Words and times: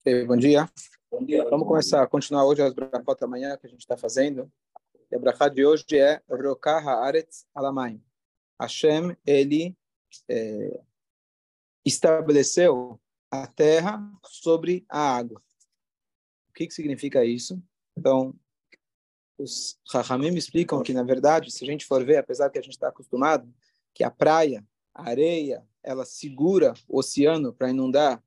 Okay, 0.00 0.24
bom 0.24 0.36
dia. 0.38 0.66
Bom 1.10 1.22
dia. 1.26 1.44
Vamos 1.50 1.68
começar, 1.68 2.06
continuar 2.06 2.46
hoje 2.46 2.62
as 2.62 2.72
brachot 2.72 3.20
da 3.20 3.26
manhã 3.26 3.54
que 3.58 3.66
a 3.66 3.68
gente 3.68 3.80
está 3.80 3.98
fazendo. 3.98 4.50
E 5.10 5.14
a 5.14 5.18
brachot 5.18 5.54
de 5.54 5.66
hoje 5.66 5.84
é 5.98 6.22
Rokah 6.26 6.78
Haaretz 6.78 7.46
Alamayim. 7.54 8.02
Hashem, 8.58 9.14
ele 9.26 9.76
é, 10.26 10.80
estabeleceu 11.84 12.98
a 13.30 13.46
terra 13.46 14.00
sobre 14.24 14.86
a 14.88 15.14
água. 15.14 15.42
O 16.48 16.54
que, 16.54 16.66
que 16.66 16.72
significa 16.72 17.22
isso? 17.26 17.62
Então, 17.94 18.34
os 19.36 19.78
Rahamim 19.90 20.34
explicam 20.34 20.82
que, 20.82 20.94
na 20.94 21.02
verdade, 21.02 21.50
se 21.50 21.62
a 21.62 21.66
gente 21.66 21.84
for 21.84 22.02
ver, 22.02 22.16
apesar 22.16 22.48
que 22.48 22.58
a 22.58 22.62
gente 22.62 22.72
está 22.72 22.88
acostumado, 22.88 23.52
que 23.92 24.02
a 24.02 24.10
praia, 24.10 24.66
a 24.94 25.10
areia, 25.10 25.62
ela 25.82 26.04
segura 26.04 26.74
o 26.88 26.98
oceano 26.98 27.52
para 27.52 27.70
inundar, 27.70 28.22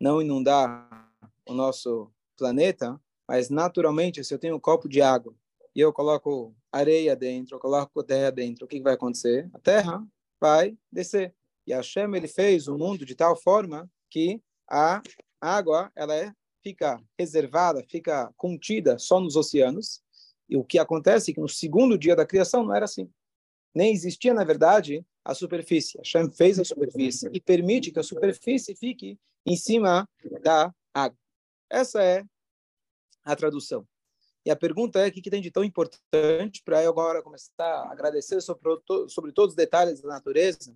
não 0.00 0.20
inundar 0.20 1.10
o 1.46 1.54
nosso 1.54 2.10
planeta, 2.36 3.00
mas 3.26 3.50
naturalmente, 3.50 4.22
se 4.24 4.32
eu 4.32 4.38
tenho 4.38 4.56
um 4.56 4.60
copo 4.60 4.88
de 4.88 5.02
água 5.02 5.34
e 5.74 5.80
eu 5.80 5.92
coloco 5.92 6.54
areia 6.72 7.14
dentro, 7.14 7.56
eu 7.56 7.60
coloco 7.60 8.02
terra 8.02 8.30
dentro, 8.30 8.64
o 8.64 8.68
que, 8.68 8.80
vai 8.80 8.94
acontecer? 8.94 9.48
A 9.52 9.58
terra 9.58 10.06
vai 10.40 10.76
descer. 10.90 11.34
E 11.66 11.72
Hashem, 11.72 12.14
ele 12.14 12.28
fez 12.28 12.68
o 12.68 12.78
mundo 12.78 13.04
de 13.04 13.14
tal 13.14 13.36
forma 13.36 13.90
que 14.10 14.42
a 14.68 15.02
água, 15.40 15.92
ela 15.94 16.14
é, 16.14 16.32
fica 16.62 17.00
reservada, 17.18 17.84
fica 17.88 18.32
contida 18.36 18.98
só 18.98 19.20
nos 19.20 19.36
oceanos, 19.36 20.02
e 20.48 20.56
o 20.56 20.64
que 20.64 20.78
acontece 20.78 21.30
é 21.30 21.34
que 21.34 21.40
no 21.40 21.48
segundo 21.48 21.98
dia 21.98 22.16
da 22.16 22.26
criação 22.26 22.64
não 22.64 22.74
era 22.74 22.86
assim. 22.86 23.10
Nem 23.74 23.92
existia, 23.92 24.32
na 24.32 24.44
verdade, 24.44 25.04
a 25.28 25.34
superfície. 25.34 25.98
Hashem 25.98 26.30
fez 26.30 26.58
a 26.58 26.64
superfície 26.64 27.28
e 27.34 27.38
permite 27.38 27.90
que 27.90 27.98
a 27.98 28.02
superfície 28.02 28.74
fique 28.74 29.18
em 29.44 29.56
cima 29.56 30.08
da 30.42 30.74
água. 30.94 31.18
Essa 31.68 32.02
é 32.02 32.24
a 33.22 33.36
tradução. 33.36 33.86
E 34.42 34.50
a 34.50 34.56
pergunta 34.56 34.98
é: 34.98 35.08
o 35.08 35.12
que, 35.12 35.20
que 35.20 35.28
tem 35.28 35.42
de 35.42 35.50
tão 35.50 35.62
importante 35.62 36.62
para 36.64 36.82
eu 36.82 36.90
agora 36.90 37.22
começar 37.22 37.52
a 37.58 37.92
agradecer 37.92 38.40
sobre, 38.40 38.62
sobre 39.08 39.30
todos 39.30 39.52
os 39.52 39.56
detalhes 39.56 40.00
da 40.00 40.08
natureza? 40.08 40.74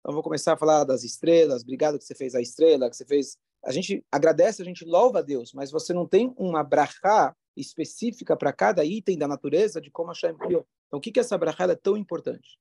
Então, 0.00 0.12
vou 0.12 0.22
começar 0.22 0.54
a 0.54 0.56
falar 0.56 0.82
das 0.82 1.04
estrelas. 1.04 1.62
Obrigado 1.62 1.96
que 1.96 2.04
você 2.04 2.16
fez 2.16 2.34
a 2.34 2.40
estrela, 2.40 2.90
que 2.90 2.96
você 2.96 3.06
fez. 3.06 3.38
A 3.64 3.70
gente 3.70 4.04
agradece, 4.10 4.60
a 4.62 4.64
gente 4.64 4.84
louva 4.84 5.20
a 5.20 5.22
Deus, 5.22 5.52
mas 5.52 5.70
você 5.70 5.92
não 5.92 6.08
tem 6.08 6.34
uma 6.36 6.64
brachá 6.64 7.32
específica 7.56 8.36
para 8.36 8.52
cada 8.52 8.84
item 8.84 9.16
da 9.16 9.28
natureza 9.28 9.80
de 9.80 9.92
como 9.92 10.08
Hashem 10.08 10.36
criou. 10.36 10.66
Então, 10.88 10.98
o 10.98 11.00
que, 11.00 11.12
que 11.12 11.20
essa 11.20 11.38
brachá 11.38 11.66
é 11.66 11.76
tão 11.76 11.96
importante? 11.96 12.58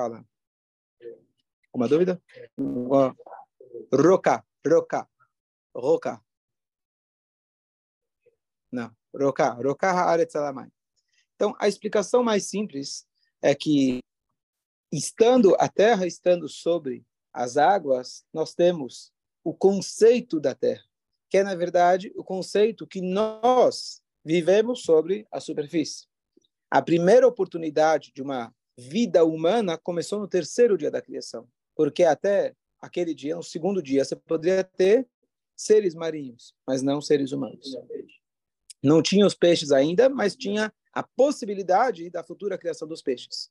Fala. 0.00 0.24
Uma 1.74 1.86
dúvida? 1.86 2.18
Roca, 3.92 4.42
roca, 4.66 5.06
roca. 5.76 6.24
Não, 8.72 8.96
roca, 9.14 9.50
roca 9.50 9.90
haaretz 9.90 10.34
alamai. 10.34 10.72
Então, 11.34 11.54
a 11.60 11.68
explicação 11.68 12.22
mais 12.22 12.48
simples 12.48 13.06
é 13.42 13.54
que, 13.54 14.00
estando 14.90 15.54
a 15.56 15.68
terra, 15.68 16.06
estando 16.06 16.48
sobre 16.48 17.04
as 17.30 17.58
águas, 17.58 18.24
nós 18.32 18.54
temos 18.54 19.12
o 19.44 19.52
conceito 19.52 20.40
da 20.40 20.54
terra 20.54 20.88
que 21.28 21.36
é, 21.36 21.42
na 21.44 21.54
verdade, 21.54 22.10
o 22.16 22.24
conceito 22.24 22.86
que 22.86 23.02
nós 23.02 24.02
vivemos 24.24 24.80
sobre 24.80 25.28
a 25.30 25.40
superfície. 25.40 26.06
A 26.70 26.80
primeira 26.80 27.28
oportunidade 27.28 28.10
de 28.14 28.22
uma 28.22 28.52
vida 28.76 29.24
humana 29.24 29.76
começou 29.76 30.18
no 30.18 30.28
terceiro 30.28 30.76
dia 30.76 30.90
da 30.90 31.02
criação, 31.02 31.48
porque 31.74 32.04
até 32.04 32.54
aquele 32.80 33.14
dia, 33.14 33.36
no 33.36 33.42
segundo 33.42 33.82
dia, 33.82 34.04
você 34.04 34.16
poderia 34.16 34.64
ter 34.64 35.06
seres 35.56 35.94
marinhos, 35.94 36.54
mas 36.66 36.82
não 36.82 37.00
seres 37.00 37.32
humanos. 37.32 37.76
Não 38.82 39.02
tinha 39.02 39.26
os 39.26 39.34
peixes 39.34 39.72
ainda, 39.72 40.08
mas 40.08 40.34
tinha 40.34 40.72
a 40.92 41.02
possibilidade 41.02 42.08
da 42.10 42.24
futura 42.24 42.56
criação 42.56 42.88
dos 42.88 43.02
peixes. 43.02 43.50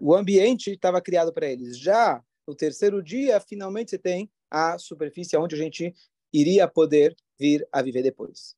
O 0.00 0.14
ambiente 0.14 0.70
estava 0.70 1.00
criado 1.00 1.32
para 1.32 1.46
eles. 1.46 1.78
Já 1.78 2.24
no 2.46 2.54
terceiro 2.54 3.02
dia, 3.02 3.38
finalmente 3.40 3.90
você 3.90 3.98
tem 3.98 4.30
a 4.50 4.78
superfície 4.78 5.36
onde 5.36 5.54
a 5.54 5.58
gente 5.58 5.94
iria 6.32 6.66
poder 6.66 7.14
vir 7.38 7.66
a 7.70 7.82
viver 7.82 8.02
depois. 8.02 8.56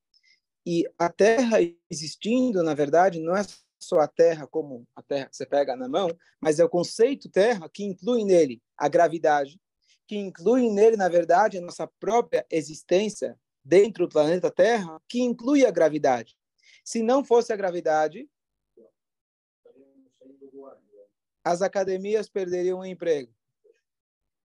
E 0.65 0.84
a 0.99 1.09
terra 1.09 1.56
existindo, 1.91 2.62
na 2.62 2.75
verdade, 2.75 3.19
não 3.19 3.37
é 3.37 3.43
só 3.80 4.00
a 4.00 4.08
terra 4.08 4.46
como 4.46 4.86
a 4.94 5.02
terra 5.02 5.26
que 5.26 5.36
você 5.36 5.46
pega 5.46 5.74
na 5.74 5.88
mão, 5.88 6.08
mas 6.41 6.60
é 6.60 6.64
o 6.64 6.68
conceito 6.68 7.30
terra 7.30 7.68
que 7.68 7.82
inclui 7.82 8.24
nele 8.24 8.62
a 8.76 8.88
gravidade, 8.88 9.60
que 10.06 10.16
inclui 10.16 10.70
nele, 10.70 10.96
na 10.96 11.08
verdade, 11.08 11.58
a 11.58 11.60
nossa 11.60 11.86
própria 11.86 12.44
existência 12.50 13.38
dentro 13.64 14.06
do 14.06 14.12
planeta 14.12 14.50
Terra, 14.50 15.00
que 15.08 15.20
inclui 15.20 15.64
a 15.64 15.70
gravidade. 15.70 16.36
Se 16.84 17.02
não 17.02 17.24
fosse 17.24 17.52
a 17.52 17.56
gravidade, 17.56 18.28
as 21.44 21.62
academias 21.62 22.28
perderiam 22.28 22.80
o 22.80 22.84
emprego. 22.84 23.32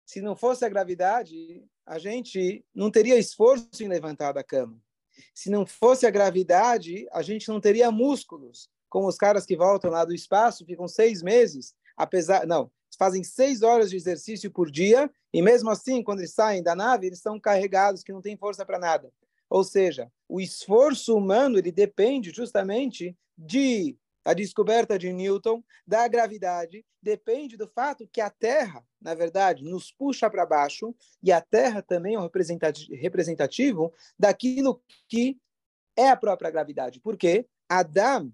Se 0.05 0.21
não 0.21 0.35
fosse 0.35 0.65
a 0.65 0.69
gravidade, 0.69 1.65
a 1.87 1.99
gente 1.99 2.65
não 2.75 2.91
teria 2.91 3.19
esforço 3.19 3.83
em 3.83 3.89
levantar 3.89 4.33
da 4.33 4.43
cama. 4.43 4.83
Se 5.35 5.49
não 5.49 5.65
fosse 5.65 6.07
a 6.07 6.11
gravidade, 6.11 7.07
a 7.13 7.23
gente 7.23 7.49
não 7.49 7.61
teria 7.61 7.91
músculos, 7.91 8.69
como 8.93 9.09
os 9.09 9.17
caras 9.17 9.47
que 9.47 9.57
voltam 9.57 9.91
lá 9.91 10.05
do 10.05 10.15
espaço, 10.15 10.67
ficam 10.67 10.87
seis 10.87 11.23
meses, 11.23 11.75
apesar. 11.97 12.47
Não, 12.47 12.71
fazem 12.99 13.25
seis 13.25 13.63
horas 13.63 13.89
de 13.89 13.97
exercício 13.97 14.51
por 14.51 14.71
dia, 14.71 15.11
e 15.33 15.41
mesmo 15.41 15.71
assim, 15.71 16.03
quando 16.03 16.19
eles 16.19 16.35
saem 16.35 16.63
da 16.63 16.77
nave, 16.77 17.07
eles 17.07 17.19
estão 17.19 17.41
carregados, 17.41 18.03
que 18.03 18.13
não 18.13 18.21
tem 18.21 18.37
força 18.37 18.67
para 18.67 18.79
nada. 18.79 19.11
Ou 19.49 19.65
seja, 19.65 20.13
o 20.29 20.43
esforço 20.43 21.17
humano 21.17 21.59
ele 21.59 21.73
depende 21.73 22.31
justamente 22.35 23.17
de 23.37 23.97
a 24.27 24.35
descoberta 24.35 24.99
de 24.99 25.11
Newton 25.11 25.65
da 25.87 26.07
gravidade 26.07 26.85
depende 27.01 27.57
do 27.57 27.67
fato 27.67 28.07
que 28.13 28.21
a 28.21 28.29
Terra, 28.29 28.85
na 29.01 29.15
verdade, 29.15 29.65
nos 29.65 29.91
puxa 29.91 30.29
para 30.29 30.45
baixo 30.45 30.95
e 31.23 31.33
a 31.33 31.41
Terra 31.41 31.81
também 31.81 32.15
é 32.15 32.21
um 32.21 32.29
representativo 32.93 33.93
daquilo 34.19 34.83
que 35.09 35.39
é 35.97 36.11
a 36.11 36.17
própria 36.17 36.51
gravidade. 36.51 37.01
Por 37.01 37.17
quê? 37.17 37.47
Adam, 37.69 38.31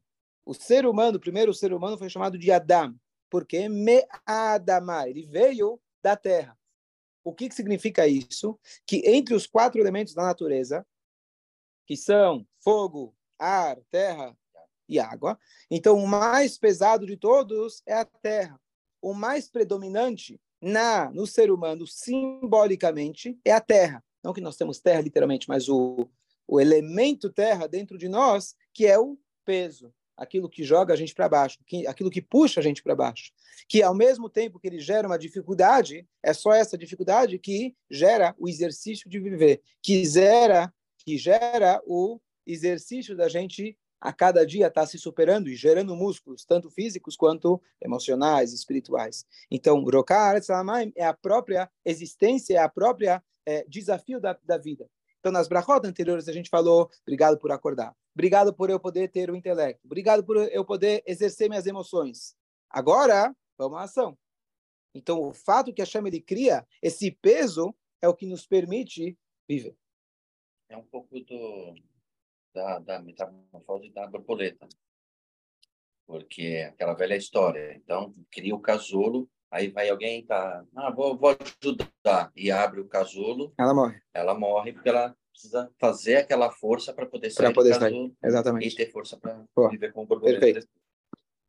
o 0.48 0.54
ser 0.54 0.86
humano, 0.86 1.18
o 1.18 1.20
primeiro 1.20 1.52
ser 1.52 1.74
humano 1.74 1.98
foi 1.98 2.08
chamado 2.08 2.38
de 2.38 2.50
Adam, 2.50 2.98
porque 3.28 3.68
me 3.68 4.02
Adama, 4.24 5.06
ele 5.06 5.22
veio 5.26 5.78
da 6.02 6.16
Terra. 6.16 6.58
O 7.22 7.34
que, 7.34 7.50
que 7.50 7.54
significa 7.54 8.06
isso? 8.06 8.58
Que 8.86 9.02
entre 9.04 9.34
os 9.34 9.46
quatro 9.46 9.78
elementos 9.78 10.14
da 10.14 10.22
natureza, 10.22 10.86
que 11.86 11.98
são 11.98 12.46
fogo, 12.64 13.14
ar, 13.38 13.76
terra 13.90 14.34
e 14.88 14.98
água. 14.98 15.38
Então, 15.70 15.98
o 15.98 16.08
mais 16.08 16.56
pesado 16.56 17.04
de 17.04 17.18
todos 17.18 17.82
é 17.84 17.92
a 17.92 18.06
terra. 18.06 18.58
O 19.02 19.12
mais 19.12 19.50
predominante 19.50 20.40
na 20.62 21.10
no 21.10 21.26
ser 21.26 21.50
humano, 21.50 21.86
simbolicamente, 21.86 23.38
é 23.44 23.52
a 23.52 23.60
terra. 23.60 24.02
Não 24.24 24.32
que 24.32 24.40
nós 24.40 24.56
temos 24.56 24.80
terra 24.80 25.02
literalmente, 25.02 25.46
mas 25.46 25.68
o, 25.68 26.08
o 26.46 26.58
elemento 26.58 27.30
terra 27.30 27.68
dentro 27.68 27.98
de 27.98 28.08
nós, 28.08 28.56
que 28.72 28.86
é 28.86 28.98
o 28.98 29.18
peso, 29.44 29.92
aquilo 30.18 30.48
que 30.48 30.64
joga 30.64 30.92
a 30.92 30.96
gente 30.96 31.14
para 31.14 31.28
baixo, 31.28 31.58
que, 31.64 31.86
aquilo 31.86 32.10
que 32.10 32.20
puxa 32.20 32.58
a 32.58 32.62
gente 32.62 32.82
para 32.82 32.94
baixo. 32.94 33.32
Que 33.68 33.82
ao 33.82 33.94
mesmo 33.94 34.28
tempo 34.28 34.58
que 34.58 34.66
ele 34.66 34.80
gera 34.80 35.06
uma 35.06 35.18
dificuldade, 35.18 36.06
é 36.22 36.34
só 36.34 36.52
essa 36.52 36.76
dificuldade 36.76 37.38
que 37.38 37.74
gera 37.88 38.34
o 38.36 38.48
exercício 38.48 39.08
de 39.08 39.20
viver, 39.20 39.62
que 39.80 40.04
gera, 40.04 40.72
que 40.98 41.16
gera 41.16 41.80
o 41.86 42.20
exercício 42.44 43.16
da 43.16 43.28
gente 43.28 43.78
a 44.00 44.12
cada 44.12 44.46
dia 44.46 44.68
está 44.68 44.86
se 44.86 44.98
superando 44.98 45.48
e 45.48 45.56
gerando 45.56 45.96
músculos, 45.96 46.44
tanto 46.44 46.70
físicos 46.70 47.16
quanto 47.16 47.60
emocionais, 47.80 48.52
espirituais. 48.52 49.26
Então, 49.50 49.82
Rokar 49.82 50.36
é 50.94 51.04
a 51.04 51.14
própria 51.14 51.70
existência, 51.84 52.54
é 52.54 52.58
a 52.58 52.68
própria 52.68 53.22
é, 53.44 53.64
desafio 53.68 54.20
da, 54.20 54.38
da 54.44 54.56
vida. 54.56 54.88
Então, 55.18 55.32
nas 55.32 55.48
brachot 55.48 55.84
anteriores, 55.84 56.28
a 56.28 56.32
gente 56.32 56.48
falou, 56.48 56.88
obrigado 57.02 57.38
por 57.38 57.50
acordar, 57.50 57.92
obrigado 58.18 58.52
por 58.52 58.68
eu 58.68 58.80
poder 58.80 59.08
ter 59.08 59.30
o 59.30 59.36
intelecto, 59.36 59.86
obrigado 59.86 60.24
por 60.24 60.36
eu 60.36 60.64
poder 60.64 61.04
exercer 61.06 61.48
minhas 61.48 61.66
emoções. 61.66 62.36
Agora, 62.68 63.32
vamos 63.56 63.78
à 63.78 63.82
ação. 63.82 64.18
Então, 64.92 65.22
o 65.22 65.32
fato 65.32 65.72
que 65.72 65.80
a 65.80 65.86
chama 65.86 66.08
ele 66.08 66.20
cria, 66.20 66.66
esse 66.82 67.12
peso, 67.12 67.72
é 68.02 68.08
o 68.08 68.14
que 68.14 68.26
nos 68.26 68.44
permite 68.44 69.16
viver. 69.48 69.76
É 70.68 70.76
um 70.76 70.82
pouco 70.82 71.20
do, 71.20 71.74
da, 72.52 72.80
da 72.80 73.00
metamorfose 73.00 73.90
da 73.90 74.08
borboleta. 74.08 74.66
Porque 76.04 76.42
é 76.42 76.64
aquela 76.64 76.94
velha 76.94 77.14
história. 77.14 77.76
Então, 77.76 78.12
cria 78.32 78.54
o 78.54 78.60
casulo, 78.60 79.30
aí 79.48 79.68
vai 79.68 79.88
alguém 79.88 80.26
tá, 80.26 80.66
ah, 80.74 80.90
vou, 80.90 81.16
vou 81.16 81.36
ajudar 81.62 82.32
e 82.34 82.50
abre 82.50 82.80
o 82.80 82.88
casulo. 82.88 83.54
Ela 83.56 83.72
morre. 83.72 84.02
Ela 84.12 84.34
morre 84.34 84.72
porque 84.72 84.88
ela 84.88 85.16
precisa 85.38 85.70
fazer 85.78 86.16
aquela 86.16 86.50
força 86.50 86.92
para 86.92 87.06
poder 87.06 87.30
sair 87.30 87.54
poder 87.54 87.74
sair. 87.74 88.12
Exatamente. 88.22 88.68
e 88.68 88.76
ter 88.76 88.90
força 88.90 89.16
para 89.16 89.44
viver 89.70 89.92
com 89.92 90.04
borboleta. 90.04 90.40
Perfeito. 90.40 90.68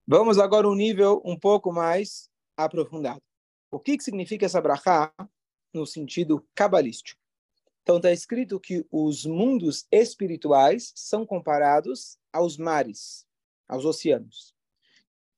Vamos 0.07 0.37
agora 0.37 0.67
um 0.67 0.75
nível 0.75 1.21
um 1.25 1.37
pouco 1.37 1.71
mais 1.71 2.29
aprofundado. 2.55 3.21
O 3.71 3.79
que, 3.79 3.97
que 3.97 4.03
significa 4.03 4.45
essa 4.45 4.61
brachá 4.61 5.11
no 5.73 5.85
sentido 5.85 6.45
cabalístico. 6.55 7.19
Então 7.81 7.97
está 7.97 8.11
escrito 8.11 8.59
que 8.59 8.85
os 8.91 9.25
mundos 9.25 9.87
espirituais 9.91 10.91
são 10.95 11.25
comparados 11.25 12.17
aos 12.31 12.57
mares, 12.57 13.25
aos 13.67 13.85
oceanos. 13.85 14.53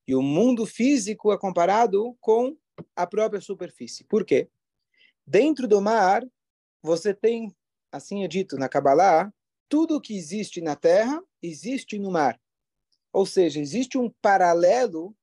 E 0.08 0.16
o 0.16 0.22
mundo 0.22 0.66
físico 0.66 1.32
é 1.32 1.38
comparado 1.38 2.18
com 2.20 2.58
a 2.96 3.06
própria 3.06 3.40
superfície. 3.40 4.04
Por 4.04 4.26
quê? 4.26 4.50
Dentro 5.26 5.68
do 5.68 5.80
mar, 5.80 6.26
você 6.82 7.14
tem, 7.14 7.56
assim 7.92 8.24
é 8.24 8.28
dito 8.28 8.58
na 8.58 8.70
Kabbalah, 8.70 9.34
tudo 9.68 10.02
que 10.02 10.18
existe 10.18 10.62
na 10.62 10.76
terra 10.76 11.22
existe 11.42 11.98
no 11.98 12.12
mar. 12.12 12.40
Ou 13.14 13.26
seja, 13.26 13.60
existe 13.60 13.98
um 13.98 14.10
paralelo 14.22 15.16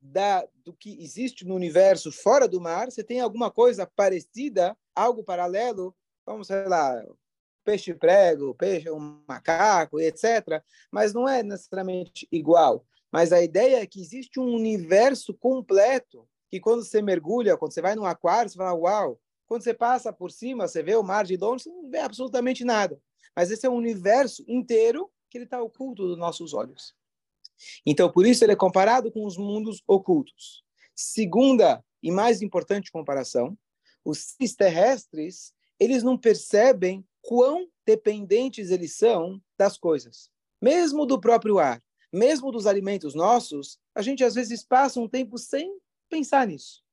da, 0.00 0.46
do 0.64 0.72
que 0.72 1.02
existe 1.02 1.44
no 1.44 1.54
universo 1.54 2.12
fora 2.12 2.46
do 2.46 2.60
mar. 2.60 2.90
Você 2.90 3.02
tem 3.02 3.20
alguma 3.20 3.50
coisa 3.50 3.86
parecida, 3.86 4.76
algo 4.94 5.24
paralelo, 5.24 5.94
como, 6.24 6.44
sei 6.44 6.66
lá, 6.68 7.04
peixe 7.64 7.94
prego, 7.94 8.54
peixe, 8.54 8.90
um 8.90 9.22
macaco, 9.26 10.00
etc. 10.00 10.62
Mas 10.90 11.12
não 11.12 11.28
é 11.28 11.42
necessariamente 11.42 12.28
igual. 12.30 12.84
Mas 13.10 13.32
a 13.32 13.42
ideia 13.42 13.80
é 13.80 13.86
que 13.86 14.00
existe 14.00 14.38
um 14.38 14.54
universo 14.54 15.32
completo 15.34 16.28
que 16.50 16.60
quando 16.60 16.84
você 16.84 17.00
mergulha, 17.00 17.56
quando 17.56 17.72
você 17.72 17.80
vai 17.80 17.94
num 17.94 18.04
aquário, 18.04 18.50
você 18.50 18.56
fala, 18.56 18.74
uau, 18.74 19.20
quando 19.46 19.62
você 19.62 19.74
passa 19.74 20.12
por 20.12 20.30
cima, 20.30 20.66
você 20.66 20.82
vê 20.82 20.94
o 20.96 21.02
mar 21.02 21.24
de 21.24 21.36
longe, 21.36 21.64
você 21.64 21.70
não 21.70 21.90
vê 21.90 21.98
absolutamente 21.98 22.64
nada. 22.64 23.00
Mas 23.36 23.50
esse 23.50 23.66
é 23.66 23.70
um 23.70 23.76
universo 23.76 24.44
inteiro 24.48 25.10
que 25.28 25.38
ele 25.38 25.44
está 25.44 25.60
oculto 25.60 26.06
dos 26.06 26.18
nossos 26.18 26.54
olhos. 26.54 26.94
Então, 27.84 28.10
por 28.10 28.26
isso 28.26 28.44
ele 28.44 28.52
é 28.52 28.56
comparado 28.56 29.10
com 29.10 29.24
os 29.24 29.36
mundos 29.36 29.82
ocultos. 29.86 30.64
Segunda 30.94 31.84
e 32.02 32.10
mais 32.10 32.42
importante 32.42 32.92
comparação, 32.92 33.56
os 34.04 34.36
terrestres, 34.56 35.52
eles 35.80 36.02
não 36.02 36.18
percebem 36.18 37.04
quão 37.22 37.68
dependentes 37.86 38.70
eles 38.70 38.96
são 38.96 39.40
das 39.58 39.78
coisas. 39.78 40.30
Mesmo 40.60 41.06
do 41.06 41.20
próprio 41.20 41.58
ar, 41.58 41.82
mesmo 42.12 42.52
dos 42.52 42.66
alimentos 42.66 43.14
nossos, 43.14 43.78
a 43.94 44.02
gente 44.02 44.22
às 44.22 44.34
vezes 44.34 44.62
passa 44.62 45.00
um 45.00 45.08
tempo 45.08 45.38
sem 45.38 45.78
pensar 46.08 46.46
nisso. 46.46 46.83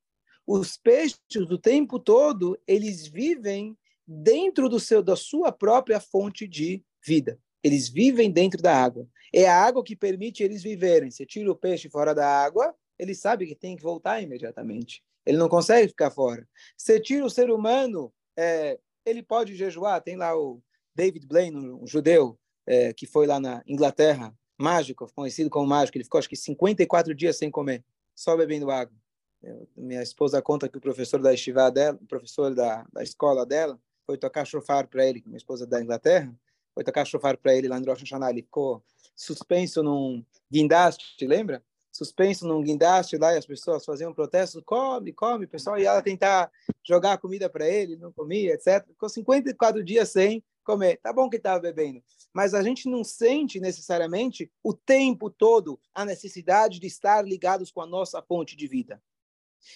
Os 0.45 0.77
peixes, 0.77 1.19
o 1.35 1.57
tempo 1.57 1.99
todo, 1.99 2.59
eles 2.67 3.07
vivem 3.07 3.77
dentro 4.07 4.67
do 4.67 4.79
seu, 4.79 5.01
da 5.01 5.15
sua 5.15 5.51
própria 5.51 5.99
fonte 5.99 6.47
de 6.47 6.83
vida. 7.05 7.39
Eles 7.63 7.87
vivem 7.87 8.31
dentro 8.31 8.61
da 8.61 8.75
água. 8.75 9.07
É 9.33 9.47
a 9.47 9.63
água 9.63 9.83
que 9.83 9.95
permite 9.95 10.43
eles 10.43 10.63
viverem. 10.63 11.11
Você 11.11 11.25
tira 11.25 11.51
o 11.51 11.55
peixe 11.55 11.89
fora 11.89 12.13
da 12.13 12.27
água, 12.27 12.75
ele 12.97 13.15
sabe 13.15 13.45
que 13.45 13.55
tem 13.55 13.75
que 13.75 13.83
voltar 13.83 14.21
imediatamente. 14.21 15.03
Ele 15.25 15.37
não 15.37 15.47
consegue 15.47 15.87
ficar 15.87 16.11
fora. 16.11 16.47
Você 16.75 16.99
tira 16.99 17.25
o 17.25 17.29
ser 17.29 17.49
humano, 17.49 18.11
é, 18.37 18.79
ele 19.05 19.23
pode 19.23 19.55
jejuar. 19.55 20.01
Tem 20.01 20.15
lá 20.15 20.35
o 20.37 20.61
David 20.95 21.25
Blaine, 21.27 21.57
um 21.57 21.87
judeu, 21.87 22.37
é, 22.65 22.93
que 22.93 23.05
foi 23.05 23.27
lá 23.27 23.39
na 23.39 23.63
Inglaterra, 23.67 24.33
mágico, 24.59 25.09
conhecido 25.15 25.49
como 25.49 25.67
mágico. 25.67 25.97
Ele 25.97 26.03
ficou, 26.03 26.19
acho 26.19 26.29
que, 26.29 26.35
54 26.35 27.13
dias 27.13 27.37
sem 27.37 27.49
comer, 27.49 27.83
só 28.15 28.35
bebendo 28.35 28.69
água. 28.69 29.00
Eu, 29.41 29.67
minha 29.75 30.03
esposa 30.03 30.41
conta 30.41 30.69
que 30.69 30.77
o 30.77 30.81
professor 30.81 31.19
da 31.19 31.33
estivá 31.33 31.69
dela, 31.69 31.97
o 32.01 32.05
professor 32.05 32.53
da, 32.53 32.85
da 32.93 33.01
escola 33.01 33.45
dela, 33.45 33.79
foi 34.05 34.17
tocar 34.17 34.45
chofar 34.45 34.87
para 34.87 35.05
ele, 35.05 35.23
minha 35.25 35.37
esposa 35.37 35.63
é 35.63 35.67
da 35.67 35.81
Inglaterra, 35.81 36.33
foi 36.73 36.83
tocar 36.83 37.05
chofar 37.05 37.37
para 37.37 37.55
ele 37.55 37.67
lá 37.67 37.79
no 37.79 37.85
Rosh 37.85 38.01
Hashanah, 38.01 38.29
ele 38.29 38.43
ficou 38.43 38.83
suspenso 39.15 39.81
num 39.83 40.23
guindaste, 40.51 41.25
lembra? 41.25 41.63
Suspenso 41.91 42.47
num 42.47 42.61
guindaste 42.61 43.17
lá 43.17 43.33
e 43.33 43.37
as 43.37 43.45
pessoas 43.45 43.83
faziam 43.83 44.11
um 44.11 44.13
protesto, 44.13 44.63
come, 44.63 45.11
come, 45.11 45.45
pessoal, 45.45 45.77
e 45.77 45.85
ela 45.85 46.01
tentar 46.01 46.49
jogar 46.87 47.17
comida 47.17 47.49
para 47.49 47.67
ele, 47.67 47.97
não 47.97 48.13
comia, 48.13 48.53
etc. 48.53 48.87
Ficou 48.87 49.09
54 49.09 49.83
dias 49.83 50.09
sem 50.09 50.43
comer. 50.63 50.97
Tá 50.97 51.11
bom 51.11 51.29
que 51.29 51.37
estava 51.37 51.59
bebendo, 51.59 52.01
mas 52.33 52.53
a 52.53 52.63
gente 52.63 52.87
não 52.87 53.03
sente 53.03 53.59
necessariamente 53.59 54.49
o 54.63 54.73
tempo 54.73 55.29
todo 55.29 55.79
a 55.93 56.05
necessidade 56.05 56.79
de 56.79 56.87
estar 56.87 57.25
ligados 57.25 57.71
com 57.71 57.81
a 57.81 57.87
nossa 57.87 58.21
fonte 58.21 58.55
de 58.55 58.67
vida. 58.67 59.01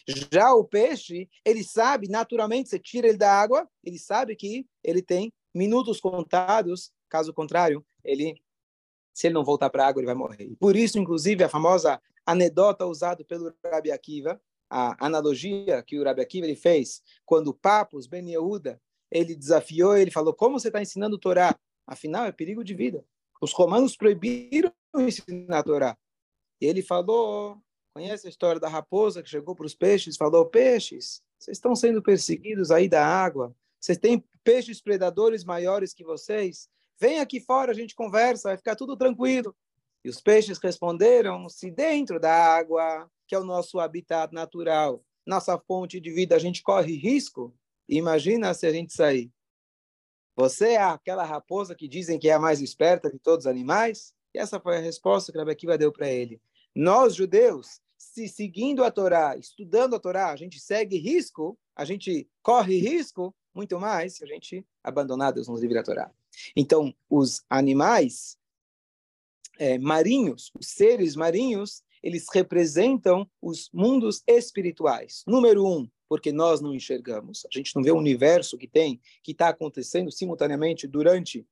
Já 0.07 0.53
o 0.53 0.63
peixe, 0.63 1.29
ele 1.43 1.63
sabe, 1.63 2.07
naturalmente, 2.07 2.69
você 2.69 2.79
tira 2.79 3.07
ele 3.07 3.17
da 3.17 3.31
água, 3.31 3.67
ele 3.83 3.99
sabe 3.99 4.35
que 4.35 4.65
ele 4.83 5.01
tem 5.01 5.31
minutos 5.53 5.99
contados, 5.99 6.91
caso 7.09 7.33
contrário, 7.33 7.85
ele, 8.03 8.35
se 9.13 9.27
ele 9.27 9.33
não 9.33 9.43
voltar 9.43 9.69
para 9.69 9.85
a 9.85 9.87
água, 9.87 9.99
ele 10.01 10.07
vai 10.07 10.15
morrer. 10.15 10.55
Por 10.59 10.75
isso, 10.75 10.99
inclusive, 10.99 11.43
a 11.43 11.49
famosa 11.49 12.01
anedota 12.25 12.85
usada 12.85 13.23
pelo 13.23 13.53
Rabi 13.63 13.91
Akiva, 13.91 14.41
a 14.69 15.05
analogia 15.05 15.83
que 15.83 15.99
o 15.99 16.03
Rabi 16.03 16.21
Akiva 16.21 16.45
ele 16.45 16.55
fez, 16.55 17.01
quando 17.25 17.53
Papos, 17.53 18.07
Ben 18.07 18.29
Yehuda, 18.29 18.81
ele 19.11 19.35
desafiou, 19.35 19.95
ele 19.95 20.11
falou, 20.11 20.33
como 20.33 20.59
você 20.59 20.67
está 20.67 20.81
ensinando 20.81 21.15
o 21.15 21.19
Torá? 21.19 21.55
Afinal, 21.87 22.25
é 22.25 22.31
perigo 22.31 22.63
de 22.63 22.73
vida. 22.73 23.05
Os 23.41 23.53
romanos 23.53 23.95
proibiram 23.95 24.73
ensinar 24.97 25.59
a 25.59 25.63
Torá. 25.63 25.97
Ele 26.59 26.81
falou, 26.81 27.61
Conhece 27.95 28.27
a 28.27 28.29
história 28.29 28.59
da 28.59 28.67
raposa 28.67 29.23
que 29.23 29.29
chegou 29.29 29.55
para 29.55 29.65
os 29.65 29.73
peixes 29.73 30.15
e 30.15 30.17
falou: 30.17 30.45
Peixes, 30.45 31.23
vocês 31.39 31.55
estão 31.55 31.73
sendo 31.73 32.03
perseguidos 32.03 32.69
aí 32.69 32.89
da 32.89 33.07
água. 33.07 33.55
Vocês 33.79 33.97
têm 33.97 34.21
peixes 34.43 34.81
predadores 34.81 35.45
maiores 35.45 35.93
que 35.93 36.03
vocês. 36.03 36.69
Vem 36.99 37.21
aqui 37.21 37.39
fora, 37.39 37.71
a 37.71 37.73
gente 37.73 37.95
conversa, 37.95 38.49
vai 38.49 38.57
ficar 38.57 38.75
tudo 38.75 38.97
tranquilo. 38.97 39.55
E 40.03 40.09
os 40.09 40.19
peixes 40.19 40.57
responderam: 40.57 41.47
se 41.47 41.71
dentro 41.71 42.19
da 42.19 42.33
água, 42.33 43.09
que 43.25 43.33
é 43.33 43.39
o 43.39 43.45
nosso 43.45 43.79
habitat 43.79 44.33
natural, 44.33 45.01
nossa 45.25 45.57
fonte 45.57 45.97
de 45.97 46.11
vida, 46.11 46.35
a 46.35 46.39
gente 46.39 46.61
corre 46.61 46.97
risco, 46.97 47.55
imagina 47.87 48.53
se 48.53 48.67
a 48.67 48.73
gente 48.73 48.91
sair. 48.91 49.31
Você 50.35 50.71
é 50.71 50.83
aquela 50.83 51.23
raposa 51.23 51.73
que 51.73 51.87
dizem 51.87 52.19
que 52.19 52.27
é 52.27 52.33
a 52.33 52.39
mais 52.39 52.59
esperta 52.59 53.09
de 53.09 53.19
todos 53.19 53.45
os 53.45 53.49
animais? 53.49 54.13
E 54.33 54.37
essa 54.37 54.59
foi 54.59 54.75
a 54.75 54.81
resposta 54.81 55.31
que 55.31 55.37
a 55.37 55.43
Akiva 55.43 55.77
deu 55.77 55.93
para 55.93 56.09
ele. 56.09 56.41
Nós, 56.75 57.15
judeus, 57.15 57.79
se 58.15 58.29
seguindo 58.29 58.81
a 58.81 58.89
Torá, 58.89 59.35
estudando 59.35 59.93
a 59.93 59.99
Torá, 59.99 60.31
a 60.31 60.37
gente 60.37 60.57
segue 60.57 60.97
risco, 60.97 61.59
a 61.75 61.83
gente 61.83 62.25
corre 62.41 62.79
risco 62.79 63.35
muito 63.53 63.77
mais 63.77 64.15
se 64.15 64.23
a 64.23 64.27
gente 64.27 64.65
abandonar 64.81 65.33
Deus 65.33 65.49
nos 65.49 65.59
livre 65.61 65.77
a 65.77 65.83
Torá. 65.83 66.09
Então, 66.55 66.95
os 67.09 67.43
animais 67.49 68.37
é, 69.59 69.77
marinhos, 69.77 70.49
os 70.57 70.67
seres 70.67 71.13
marinhos, 71.13 71.83
eles 72.01 72.27
representam 72.33 73.29
os 73.41 73.69
mundos 73.73 74.23
espirituais. 74.25 75.21
Número 75.27 75.65
um, 75.67 75.89
porque 76.07 76.31
nós 76.31 76.61
não 76.61 76.73
enxergamos, 76.73 77.45
a 77.45 77.49
gente 77.51 77.75
não 77.75 77.83
vê 77.83 77.91
o 77.91 77.97
universo 77.97 78.57
que 78.57 78.67
tem, 78.67 79.01
que 79.21 79.33
está 79.33 79.49
acontecendo 79.49 80.09
simultaneamente 80.09 80.87
durante, 80.87 81.45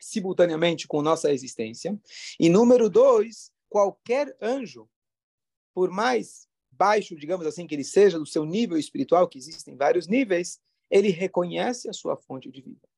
simultaneamente 0.00 0.88
com 0.88 1.00
nossa 1.00 1.32
existência. 1.32 1.96
E 2.40 2.48
número 2.48 2.90
dois, 2.90 3.52
qualquer 3.68 4.36
anjo 4.42 4.88
por 5.74 5.90
mais 5.90 6.46
baixo, 6.70 7.16
digamos 7.16 7.46
assim, 7.46 7.66
que 7.66 7.74
ele 7.74 7.84
seja 7.84 8.18
do 8.18 8.26
seu 8.26 8.44
nível 8.44 8.78
espiritual, 8.78 9.28
que 9.28 9.38
existem 9.38 9.76
vários 9.76 10.06
níveis, 10.06 10.60
ele 10.90 11.08
reconhece 11.08 11.88
a 11.88 11.92
sua 11.92 12.16
fonte 12.16 12.50
de 12.50 12.60
vida. 12.60 12.88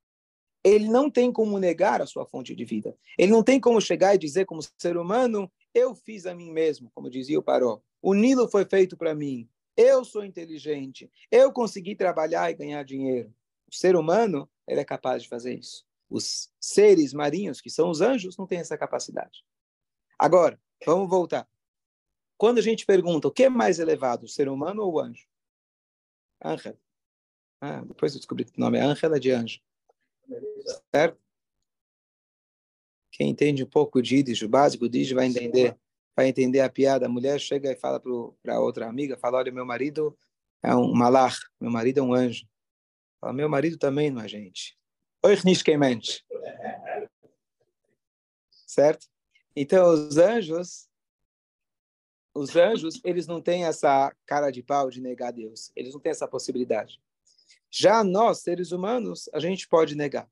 Ele 0.62 0.88
não 0.88 1.11
tem 1.11 1.33
como 1.33 1.59
negar 1.59 2.02
a 2.02 2.06
sua 2.06 2.26
fonte 2.26 2.54
de 2.54 2.64
vida. 2.64 2.97
Ele 3.16 3.30
não 3.30 3.42
tem 3.42 3.61
como 3.61 3.80
chegar 3.80 4.14
e 4.14 4.18
dizer, 4.18 4.45
como 4.45 4.61
ser 4.76 4.97
humano, 4.97 5.50
eu 5.73 5.95
fiz 5.95 6.26
a 6.26 6.35
mim 6.35 6.50
mesmo, 6.50 6.90
como 6.95 7.09
dizia 7.09 7.38
o 7.38 7.42
Paró. 7.42 7.80
O 8.02 8.14
Nilo 8.14 8.49
foi 8.49 8.64
feito 8.64 8.97
para 8.97 9.14
mim. 9.14 9.49
Eu 9.76 10.04
sou 10.04 10.25
inteligente. 10.25 11.11
Eu 11.30 11.52
consegui 11.52 11.95
trabalhar 11.95 12.50
e 12.50 12.54
ganhar 12.54 12.83
dinheiro. 12.83 13.33
O 13.71 13.75
ser 13.75 13.95
humano, 13.95 14.49
ele 14.66 14.80
é 14.80 14.85
capaz 14.85 15.23
de 15.23 15.28
fazer 15.28 15.54
isso. 15.54 15.85
Os 16.09 16.50
seres 16.61 17.12
marinhos, 17.12 17.61
que 17.61 17.71
são 17.71 17.90
os 17.90 18.00
anjos, 18.00 18.37
não 18.37 18.47
têm 18.47 18.59
essa 18.59 18.76
capacidade. 18.76 19.45
Agora, 20.18 20.59
vamos 20.85 21.09
voltar. 21.09 21.49
Quando 22.37 22.59
a 22.59 22.62
gente 22.62 22.85
pergunta 22.85 23.28
o 23.28 23.31
que 23.31 23.45
é 23.45 23.49
mais 23.49 23.78
elevado, 23.78 24.25
o 24.25 24.28
ser 24.28 24.49
humano 24.49 24.83
ou 24.83 24.95
o 24.95 25.00
anjo? 25.00 25.26
Ángel. 26.43 26.78
Ah, 27.61 27.81
depois 27.81 28.12
eu 28.12 28.19
descobri 28.19 28.45
que 28.45 28.57
o 28.57 28.61
nome 28.61 28.78
é 28.78 28.83
Ángela 28.83 29.19
de 29.19 29.31
anjo. 29.31 29.61
Certo? 30.95 31.19
Quem 33.11 33.31
entende 33.31 33.64
um 33.64 33.69
pouco 33.69 34.02
de 34.02 34.16
Yiddish, 34.16 34.43
o 34.43 34.49
básico 34.49 34.88
de 34.88 35.14
vai 35.14 35.26
entender, 35.26 35.75
vai 36.14 36.28
entender 36.28 36.61
a 36.61 36.69
piada. 36.69 37.07
A 37.07 37.09
mulher 37.09 37.40
chega 37.40 37.73
e 37.73 37.76
fala 37.76 37.99
para 38.43 38.61
outra 38.61 38.87
amiga, 38.87 39.16
fala, 39.16 39.38
olha, 39.38 39.50
meu 39.50 39.64
marido 39.64 40.16
é 40.62 40.75
um 40.75 40.93
malach, 40.93 41.38
meu 41.59 41.71
marido 41.71 42.00
é 42.00 42.02
um 42.02 42.12
anjo. 42.12 42.47
Fala, 43.19 43.33
meu 43.33 43.49
marido 43.49 43.78
também 43.78 44.11
não 44.11 44.21
é 44.21 44.28
gente. 44.28 44.76
Certo? 48.50 49.07
Então, 49.55 49.90
os 49.90 50.19
anjos, 50.19 50.87
os 52.37 52.55
anjos, 52.55 53.00
eles 53.02 53.26
não 53.26 53.40
têm 53.40 53.64
essa 53.64 54.14
cara 54.26 54.50
de 54.50 54.62
pau 54.62 54.90
de 54.90 55.00
negar 55.00 55.33
Deus. 55.33 55.73
Eles 55.75 55.95
não 55.95 56.00
têm 56.00 56.11
essa 56.11 56.28
possibilidade. 56.28 57.00
Já 57.71 58.05
nós, 58.05 58.40
seres 58.40 58.73
humanos, 58.73 59.28
a 59.33 59.40
gente 59.40 59.66
pode 59.66 59.97
negar. 59.97 60.28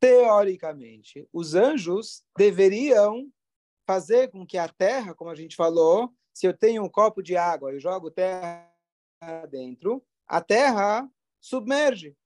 Teoricamente, 0.00 1.28
os 1.32 1.54
anjos 1.54 2.24
deveriam 2.36 3.30
fazer 3.86 4.30
com 4.30 4.46
que 4.46 4.58
a 4.58 4.68
terra, 4.68 5.14
como 5.14 5.30
a 5.30 5.34
gente 5.34 5.56
falou, 5.56 6.12
se 6.34 6.46
eu 6.46 6.56
tenho 6.56 6.82
um 6.82 6.88
copo 6.88 7.22
de 7.22 7.36
água, 7.36 7.72
eu 7.72 7.80
jogo 7.80 8.10
terra 8.10 8.68
dentro, 9.50 10.04
a 10.26 10.40
terra 10.40 11.08
submerge. 11.40 12.16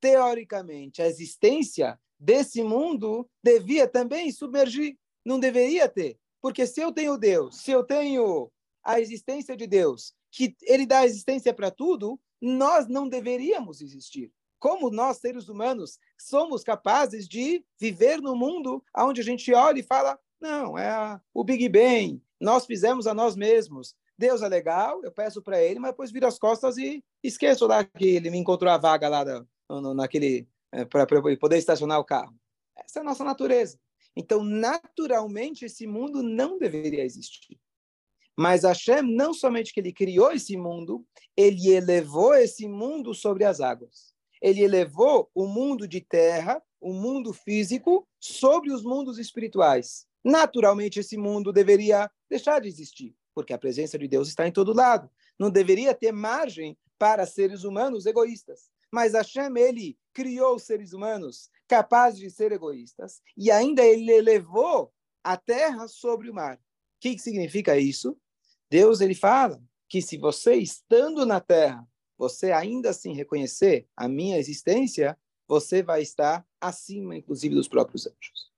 Teoricamente, 0.00 1.00
a 1.00 1.06
existência 1.06 1.98
desse 2.18 2.62
mundo 2.62 3.28
devia 3.42 3.88
também 3.88 4.30
submergir. 4.30 4.96
Não 5.24 5.40
deveria 5.40 5.88
ter. 5.88 6.18
Porque 6.40 6.66
se 6.66 6.80
eu 6.80 6.92
tenho 6.92 7.16
Deus, 7.16 7.62
se 7.62 7.72
eu 7.72 7.82
tenho 7.82 8.52
a 8.86 9.00
existência 9.00 9.56
de 9.56 9.66
Deus, 9.66 10.14
que 10.30 10.56
ele 10.62 10.86
dá 10.86 11.04
existência 11.04 11.52
para 11.52 11.70
tudo, 11.70 12.18
nós 12.40 12.86
não 12.86 13.08
deveríamos 13.08 13.80
existir. 13.80 14.32
Como 14.58 14.90
nós, 14.90 15.18
seres 15.18 15.48
humanos, 15.48 15.98
somos 16.18 16.62
capazes 16.62 17.28
de 17.28 17.64
viver 17.78 18.22
no 18.22 18.36
mundo 18.36 18.82
onde 18.96 19.20
a 19.20 19.24
gente 19.24 19.52
olha 19.52 19.80
e 19.80 19.82
fala: 19.82 20.18
não, 20.40 20.78
é 20.78 20.88
a, 20.88 21.20
o 21.34 21.44
Big 21.44 21.68
Bang, 21.68 22.22
nós 22.40 22.64
fizemos 22.64 23.06
a 23.06 23.12
nós 23.12 23.36
mesmos. 23.36 23.94
Deus 24.18 24.40
é 24.40 24.48
legal, 24.48 25.02
eu 25.04 25.12
peço 25.12 25.42
para 25.42 25.62
ele, 25.62 25.78
mas 25.78 25.90
depois 25.90 26.10
viro 26.10 26.26
as 26.26 26.38
costas 26.38 26.78
e 26.78 27.04
esqueço 27.22 27.66
lá 27.66 27.84
que 27.84 28.06
ele 28.06 28.30
me 28.30 28.38
encontrou 28.38 28.70
a 28.70 28.78
vaga 28.78 29.08
lá 29.08 29.24
no, 29.68 29.92
naquele 29.92 30.48
é, 30.72 30.84
para 30.86 31.06
poder 31.38 31.58
estacionar 31.58 31.98
o 31.98 32.04
carro. 32.04 32.34
Essa 32.76 33.00
é 33.00 33.02
a 33.02 33.04
nossa 33.04 33.24
natureza. 33.24 33.78
Então, 34.16 34.42
naturalmente, 34.42 35.66
esse 35.66 35.86
mundo 35.86 36.22
não 36.22 36.58
deveria 36.58 37.04
existir. 37.04 37.58
Mas 38.36 38.64
Hashem, 38.64 39.02
não 39.02 39.32
somente 39.32 39.72
que 39.72 39.80
ele 39.80 39.92
criou 39.92 40.30
esse 40.30 40.56
mundo, 40.56 41.06
ele 41.36 41.70
elevou 41.70 42.34
esse 42.34 42.68
mundo 42.68 43.14
sobre 43.14 43.44
as 43.44 43.60
águas. 43.60 44.14
Ele 44.42 44.62
elevou 44.62 45.30
o 45.34 45.46
mundo 45.46 45.88
de 45.88 46.00
terra, 46.00 46.62
o 46.80 46.92
mundo 46.92 47.32
físico, 47.32 48.06
sobre 48.20 48.70
os 48.70 48.82
mundos 48.82 49.18
espirituais. 49.18 50.06
Naturalmente, 50.22 51.00
esse 51.00 51.16
mundo 51.16 51.52
deveria 51.52 52.10
deixar 52.28 52.60
de 52.60 52.68
existir, 52.68 53.16
porque 53.34 53.54
a 53.54 53.58
presença 53.58 53.98
de 53.98 54.06
Deus 54.06 54.28
está 54.28 54.46
em 54.46 54.52
todo 54.52 54.74
lado. 54.74 55.10
Não 55.38 55.50
deveria 55.50 55.94
ter 55.94 56.12
margem 56.12 56.76
para 56.98 57.26
seres 57.26 57.64
humanos 57.64 58.04
egoístas. 58.04 58.70
Mas 58.92 59.14
Hashem, 59.14 59.56
ele 59.56 59.98
criou 60.12 60.58
seres 60.58 60.92
humanos 60.92 61.50
capazes 61.68 62.18
de 62.18 62.30
ser 62.30 62.52
egoístas 62.52 63.20
e 63.36 63.50
ainda 63.50 63.84
ele 63.84 64.10
elevou 64.10 64.92
a 65.22 65.36
terra 65.36 65.88
sobre 65.88 66.30
o 66.30 66.34
mar. 66.34 66.56
O 66.56 66.60
que 67.00 67.18
significa 67.18 67.78
isso? 67.78 68.16
Deus 68.70 69.00
ele 69.00 69.14
fala 69.14 69.62
que 69.88 70.02
se 70.02 70.16
você 70.16 70.54
estando 70.56 71.24
na 71.24 71.40
terra, 71.40 71.86
você 72.18 72.52
ainda 72.52 72.90
assim 72.90 73.12
reconhecer 73.12 73.86
a 73.96 74.08
minha 74.08 74.38
existência, 74.38 75.16
você 75.46 75.82
vai 75.82 76.02
estar 76.02 76.44
acima, 76.60 77.16
inclusive, 77.16 77.54
dos 77.54 77.68
próprios 77.68 78.06
anjos. 78.06 78.52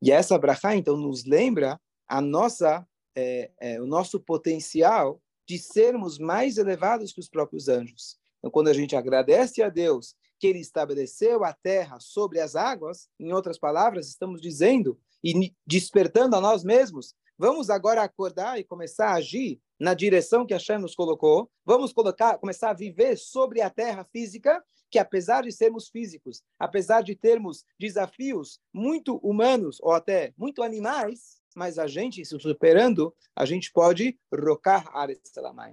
E 0.00 0.12
essa 0.12 0.38
brachá, 0.38 0.76
então, 0.76 0.96
nos 0.96 1.24
lembra 1.24 1.80
a 2.06 2.20
nossa, 2.20 2.86
é, 3.14 3.50
é, 3.58 3.80
o 3.80 3.86
nosso 3.86 4.20
potencial 4.20 5.20
de 5.48 5.58
sermos 5.58 6.18
mais 6.18 6.58
elevados 6.58 7.12
que 7.12 7.20
os 7.20 7.28
próprios 7.28 7.68
anjos. 7.68 8.18
Então, 8.38 8.50
quando 8.50 8.68
a 8.68 8.72
gente 8.72 8.94
agradece 8.94 9.62
a 9.62 9.68
Deus 9.68 10.14
que 10.38 10.46
ele 10.46 10.60
estabeleceu 10.60 11.44
a 11.44 11.52
terra 11.52 11.98
sobre 11.98 12.40
as 12.40 12.54
águas, 12.54 13.08
em 13.18 13.32
outras 13.32 13.58
palavras, 13.58 14.08
estamos 14.08 14.40
dizendo 14.40 15.00
e 15.24 15.52
despertando 15.66 16.36
a 16.36 16.40
nós 16.40 16.62
mesmos, 16.62 17.14
vamos 17.38 17.70
agora 17.70 18.02
acordar 18.02 18.58
e 18.58 18.64
começar 18.64 19.08
a 19.08 19.14
agir 19.14 19.60
na 19.78 19.94
direção 19.94 20.46
que 20.46 20.54
a 20.54 20.58
Shem 20.58 20.78
nos 20.78 20.94
colocou, 20.94 21.50
vamos 21.64 21.92
colocar, 21.92 22.38
começar 22.38 22.70
a 22.70 22.74
viver 22.74 23.16
sobre 23.16 23.60
a 23.60 23.70
terra 23.70 24.04
física, 24.04 24.64
que 24.90 24.98
apesar 24.98 25.42
de 25.42 25.52
sermos 25.52 25.88
físicos, 25.88 26.42
apesar 26.58 27.02
de 27.02 27.14
termos 27.14 27.64
desafios 27.78 28.60
muito 28.72 29.16
humanos 29.16 29.78
ou 29.80 29.92
até 29.92 30.32
muito 30.36 30.62
animais, 30.62 31.40
mas 31.54 31.78
a 31.78 31.86
gente, 31.86 32.24
se 32.24 32.38
superando, 32.38 33.14
a 33.34 33.44
gente 33.44 33.72
pode 33.72 34.18
rocar 34.32 34.86
a 34.94 35.06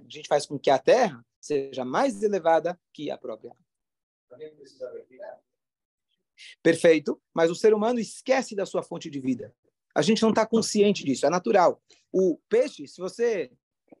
gente 0.08 0.28
faz 0.28 0.46
com 0.46 0.58
que 0.58 0.70
a 0.70 0.78
terra 0.78 1.24
seja 1.40 1.84
mais 1.84 2.22
elevada 2.22 2.78
que 2.92 3.10
a 3.10 3.18
própria. 3.18 3.54
Perfeito, 6.62 7.20
mas 7.32 7.50
o 7.50 7.54
ser 7.54 7.74
humano 7.74 8.00
esquece 8.00 8.56
da 8.56 8.66
sua 8.66 8.82
fonte 8.82 9.10
de 9.10 9.20
vida. 9.20 9.54
A 9.94 10.02
gente 10.02 10.22
não 10.22 10.30
está 10.30 10.46
consciente 10.46 11.04
disso, 11.04 11.26
é 11.26 11.30
natural. 11.30 11.80
O 12.12 12.38
peixe, 12.48 12.86
se 12.86 13.00
você. 13.00 13.50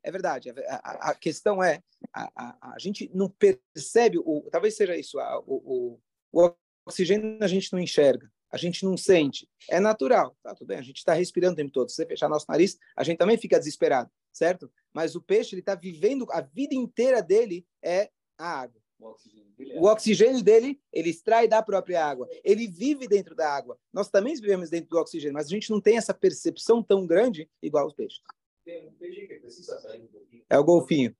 É 0.02 0.10
verdade, 0.10 0.50
a, 0.50 0.54
a, 0.76 1.10
a 1.10 1.14
questão 1.14 1.62
é: 1.62 1.82
a, 2.12 2.30
a, 2.36 2.74
a, 2.74 2.78
gente 2.78 3.10
não 3.14 3.28
percebe, 3.28 4.18
o, 4.18 4.48
talvez 4.50 4.76
seja 4.76 4.96
isso, 4.96 5.18
o, 5.46 6.00
o, 6.32 6.42
o 6.46 6.54
oxigênio 6.86 7.38
a 7.40 7.46
gente 7.46 7.72
não 7.72 7.78
enxerga, 7.78 8.30
a 8.50 8.56
gente 8.56 8.84
não 8.84 8.96
sente. 8.96 9.48
É 9.70 9.80
natural, 9.80 10.36
tá 10.42 10.54
tudo 10.54 10.68
bem, 10.68 10.78
a 10.78 10.82
gente 10.82 10.98
está 10.98 11.14
respirando 11.14 11.54
o 11.54 11.56
tempo 11.56 11.70
todo. 11.70 11.88
Se 11.88 11.96
você 11.96 12.06
fechar 12.06 12.28
nosso 12.28 12.46
nariz, 12.48 12.76
a 12.96 13.04
gente 13.04 13.18
também 13.18 13.38
fica 13.38 13.58
desesperado, 13.58 14.10
certo? 14.32 14.70
Mas 14.92 15.14
o 15.14 15.22
peixe, 15.22 15.54
ele 15.54 15.60
está 15.60 15.74
vivendo, 15.74 16.26
a 16.30 16.40
vida 16.40 16.74
inteira 16.74 17.22
dele 17.22 17.66
é 17.82 18.10
a 18.36 18.60
água. 18.60 18.83
O 18.98 19.06
oxigênio, 19.08 19.52
dele, 19.56 19.72
é 19.72 19.80
o 19.80 19.84
oxigênio 19.84 20.42
dele, 20.42 20.80
ele 20.92 21.10
extrai 21.10 21.48
da 21.48 21.62
própria 21.62 22.04
água. 22.04 22.28
Ele 22.44 22.66
vive 22.66 23.08
dentro 23.08 23.34
da 23.34 23.50
água. 23.50 23.78
Nós 23.92 24.08
também 24.08 24.34
vivemos 24.34 24.70
dentro 24.70 24.88
do 24.88 24.98
oxigênio, 24.98 25.34
mas 25.34 25.46
a 25.46 25.50
gente 25.50 25.70
não 25.70 25.80
tem 25.80 25.96
essa 25.96 26.14
percepção 26.14 26.82
tão 26.82 27.06
grande 27.06 27.50
igual 27.60 27.86
os 27.86 27.92
peixes. 27.92 28.20
Tem 28.64 28.88
um 28.88 28.92
peixe 28.94 29.26
que 29.26 29.34
precisa 29.40 29.78
sair 29.80 30.02
um 30.02 30.06
pouquinho. 30.06 30.44
É 30.48 30.58
o 30.58 30.64
golfinho. 30.64 31.14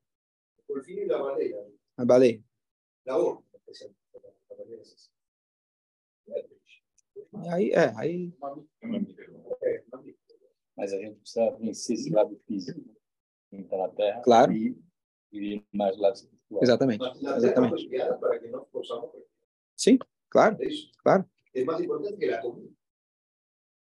O 0.68 0.74
golfinho 0.74 1.06
e 1.06 1.12
a 1.12 1.18
baleia. 1.18 1.72
A 1.96 2.04
baleia. 2.04 2.44
Da 3.04 3.18
onde? 3.18 3.44
Aí, 7.50 7.70
é, 7.72 7.92
aí... 7.96 8.32
Mas 10.76 10.92
a 10.92 10.98
gente 10.98 11.16
precisa 11.16 11.50
vencer 11.58 11.94
esse 11.96 12.10
lado 12.10 12.40
físico. 12.46 12.80
Entrar 13.52 13.78
na 13.78 13.88
Terra. 13.90 14.22
Claro. 14.22 14.52
E, 14.52 14.76
e 15.32 15.62
mais 15.72 15.96
lado 15.98 16.16
Exatamente. 16.60 17.04
Exatamente. 17.36 17.90
Sim, 19.76 19.98
claro. 20.30 20.56
Claro. 21.02 21.28
É 21.54 21.64
mais 21.64 21.80
importante 21.80 22.16
que 22.16 22.26
a 22.26 22.40
comida. 22.40 22.72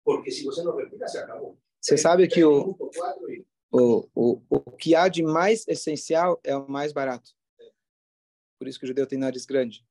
Porque 0.03 0.31
se 0.31 0.43
você 0.45 0.63
não 0.63 0.75
respira, 0.75 1.07
se 1.07 1.17
acabou. 1.17 1.57
Você 1.81 1.97
sabe 1.97 2.27
que 2.27 2.43
o, 2.43 2.77
o, 3.71 4.09
o, 4.15 4.41
o 4.49 4.71
que 4.71 4.95
há 4.95 5.07
de 5.07 5.21
mais 5.21 5.67
essencial 5.67 6.39
é 6.43 6.55
o 6.55 6.67
mais 6.69 6.93
barato. 6.93 7.31
Por 8.57 8.67
isso 8.67 8.79
que 8.79 8.85
o 8.85 8.87
judeu 8.87 9.05
tem 9.05 9.19
nariz 9.19 9.45
grande. 9.45 9.85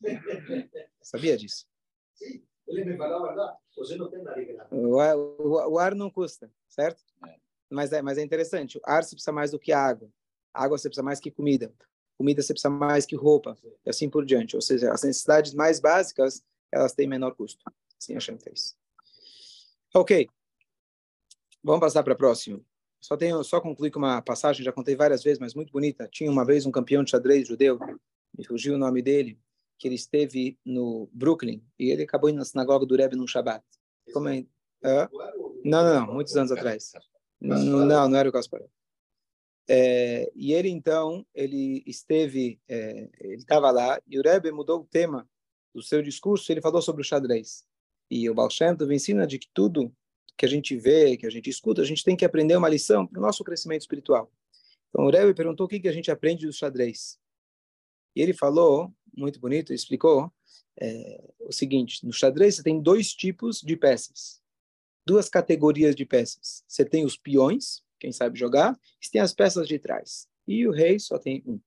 Sabia 1.00 1.36
disso? 1.36 1.66
Sim. 2.14 2.44
Ele 2.66 2.84
me 2.84 2.96
falou 2.96 3.24
a 3.24 3.28
verdade. 3.28 3.58
Você 3.76 3.96
não 3.96 4.10
tem 4.10 4.22
nariz 4.22 4.46
grande. 4.46 4.68
O 4.70 4.98
ar, 4.98 5.16
o, 5.16 5.72
o 5.72 5.78
ar 5.78 5.94
não 5.94 6.10
custa, 6.10 6.50
certo? 6.68 7.02
É. 7.26 7.36
Mas, 7.70 7.92
é, 7.92 8.02
mas 8.02 8.18
é 8.18 8.22
interessante. 8.22 8.78
O 8.78 8.82
ar 8.84 9.04
se 9.04 9.14
precisa 9.14 9.32
mais 9.32 9.50
do 9.50 9.58
que 9.58 9.72
a 9.72 9.80
água. 9.80 10.08
Água 10.54 10.78
você 10.78 10.88
precisa 10.88 11.02
mais 11.02 11.20
que 11.20 11.30
comida. 11.30 11.72
Comida 12.16 12.40
você 12.40 12.54
precisa 12.54 12.70
mais 12.70 13.04
que 13.04 13.16
roupa. 13.16 13.58
E 13.84 13.90
assim 13.90 14.08
por 14.08 14.24
diante. 14.24 14.54
Ou 14.54 14.62
seja, 14.62 14.92
as 14.92 15.02
necessidades 15.02 15.52
mais 15.52 15.80
básicas, 15.80 16.42
elas 16.70 16.92
têm 16.92 17.08
menor 17.08 17.34
custo. 17.34 17.64
Assim 18.00 18.16
a 18.16 18.20
Shem 18.20 18.38
fez. 18.38 18.76
Ok. 19.92 20.28
Vamos 21.62 21.80
passar 21.80 22.02
para 22.02 22.12
a 22.12 22.16
próxima. 22.16 22.60
Só 23.00 23.16
tenho, 23.16 23.42
só 23.44 23.60
concluir 23.60 23.90
com 23.90 23.98
uma 23.98 24.22
passagem, 24.22 24.64
já 24.64 24.72
contei 24.72 24.96
várias 24.96 25.22
vezes, 25.22 25.38
mas 25.38 25.54
muito 25.54 25.72
bonita. 25.72 26.08
Tinha 26.10 26.30
uma 26.30 26.44
vez 26.44 26.64
um 26.64 26.70
campeão 26.70 27.04
de 27.04 27.10
xadrez 27.10 27.46
judeu, 27.46 27.78
me 28.36 28.46
fugiu 28.46 28.74
o 28.74 28.78
nome 28.78 29.02
dele, 29.02 29.38
que 29.78 29.88
ele 29.88 29.94
esteve 29.94 30.58
no 30.64 31.08
Brooklyn 31.12 31.62
e 31.78 31.90
ele 31.90 32.04
acabou 32.04 32.30
indo 32.30 32.38
na 32.38 32.44
sinagoga 32.44 32.86
do 32.86 32.96
Rebbe 32.96 33.16
num 33.16 33.26
Shabbat. 33.26 33.62
Como 34.12 34.28
é? 34.28 34.46
Não, 34.82 35.82
não, 35.82 35.94
não, 36.06 36.14
muitos 36.14 36.36
anos 36.36 36.50
atrás. 36.50 36.92
Não, 37.40 38.08
não 38.08 38.16
era 38.16 38.28
o 38.28 38.32
Kasparov. 38.32 38.68
É, 39.68 40.30
e 40.34 40.52
ele 40.52 40.68
então 40.68 41.24
ele 41.34 41.82
esteve, 41.86 42.60
é, 42.68 43.08
ele 43.20 43.36
estava 43.36 43.70
lá 43.70 44.00
e 44.06 44.18
o 44.18 44.22
Rebbe 44.22 44.52
mudou 44.52 44.80
o 44.80 44.84
tema 44.84 45.28
do 45.74 45.82
seu 45.82 46.02
discurso. 46.02 46.50
Ele 46.52 46.60
falou 46.60 46.82
sobre 46.82 47.02
o 47.02 47.04
xadrez 47.04 47.64
e 48.10 48.28
o 48.28 48.34
Baal 48.34 48.50
Shem 48.50 48.76
Tov 48.76 48.94
ensina 48.94 49.26
de 49.26 49.38
que 49.38 49.48
tudo 49.54 49.94
que 50.36 50.44
a 50.44 50.48
gente 50.48 50.76
vê, 50.76 51.16
que 51.16 51.26
a 51.26 51.30
gente 51.30 51.48
escuta, 51.48 51.80
a 51.80 51.84
gente 51.84 52.04
tem 52.04 52.16
que 52.16 52.24
aprender 52.24 52.56
uma 52.56 52.68
lição 52.68 53.06
para 53.06 53.18
o 53.18 53.22
nosso 53.22 53.44
crescimento 53.44 53.82
espiritual. 53.82 54.30
Então 54.90 55.06
o 55.06 55.10
Rebbe 55.10 55.34
perguntou 55.34 55.66
o 55.66 55.68
que 55.68 55.80
que 55.80 55.88
a 55.88 55.92
gente 55.92 56.10
aprende 56.10 56.46
do 56.46 56.52
xadrez 56.52 57.18
e 58.14 58.22
ele 58.22 58.32
falou 58.32 58.92
muito 59.16 59.40
bonito, 59.40 59.72
explicou 59.72 60.32
é, 60.80 61.32
o 61.40 61.52
seguinte: 61.52 62.04
no 62.06 62.12
xadrez 62.12 62.56
você 62.56 62.62
tem 62.62 62.80
dois 62.80 63.12
tipos 63.12 63.60
de 63.60 63.76
peças, 63.76 64.40
duas 65.06 65.28
categorias 65.28 65.94
de 65.94 66.04
peças. 66.04 66.64
Você 66.66 66.84
tem 66.84 67.04
os 67.04 67.16
peões 67.16 67.82
quem 68.04 68.12
sabe 68.12 68.38
jogar, 68.38 68.78
e 69.02 69.10
tem 69.10 69.20
as 69.20 69.32
peças 69.32 69.66
de 69.66 69.78
trás. 69.78 70.28
E 70.46 70.66
o 70.66 70.70
rei 70.70 70.98
só 70.98 71.18
tem 71.18 71.42
um. 71.46 71.58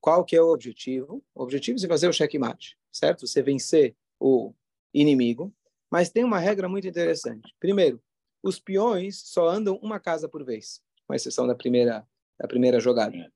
Qual 0.00 0.24
que 0.24 0.36
é 0.36 0.40
o 0.40 0.52
objetivo? 0.52 1.24
O 1.34 1.42
objetivo 1.42 1.84
é 1.84 1.88
fazer 1.88 2.08
o 2.08 2.12
checkmate, 2.12 2.78
certo? 2.92 3.26
Você 3.26 3.42
vencer 3.42 3.96
o 4.20 4.54
inimigo, 4.92 5.52
mas 5.90 6.10
tem 6.10 6.22
uma 6.22 6.38
regra 6.38 6.68
muito 6.68 6.86
interessante. 6.86 7.52
Primeiro, 7.58 8.00
os 8.40 8.60
peões 8.60 9.20
só 9.24 9.48
andam 9.48 9.76
uma 9.82 9.98
casa 9.98 10.28
por 10.28 10.44
vez, 10.44 10.80
com 11.08 11.14
exceção 11.14 11.46
da 11.46 11.56
primeira 11.56 12.06
da 12.38 12.48
primeira 12.48 12.80
jogada. 12.80 13.32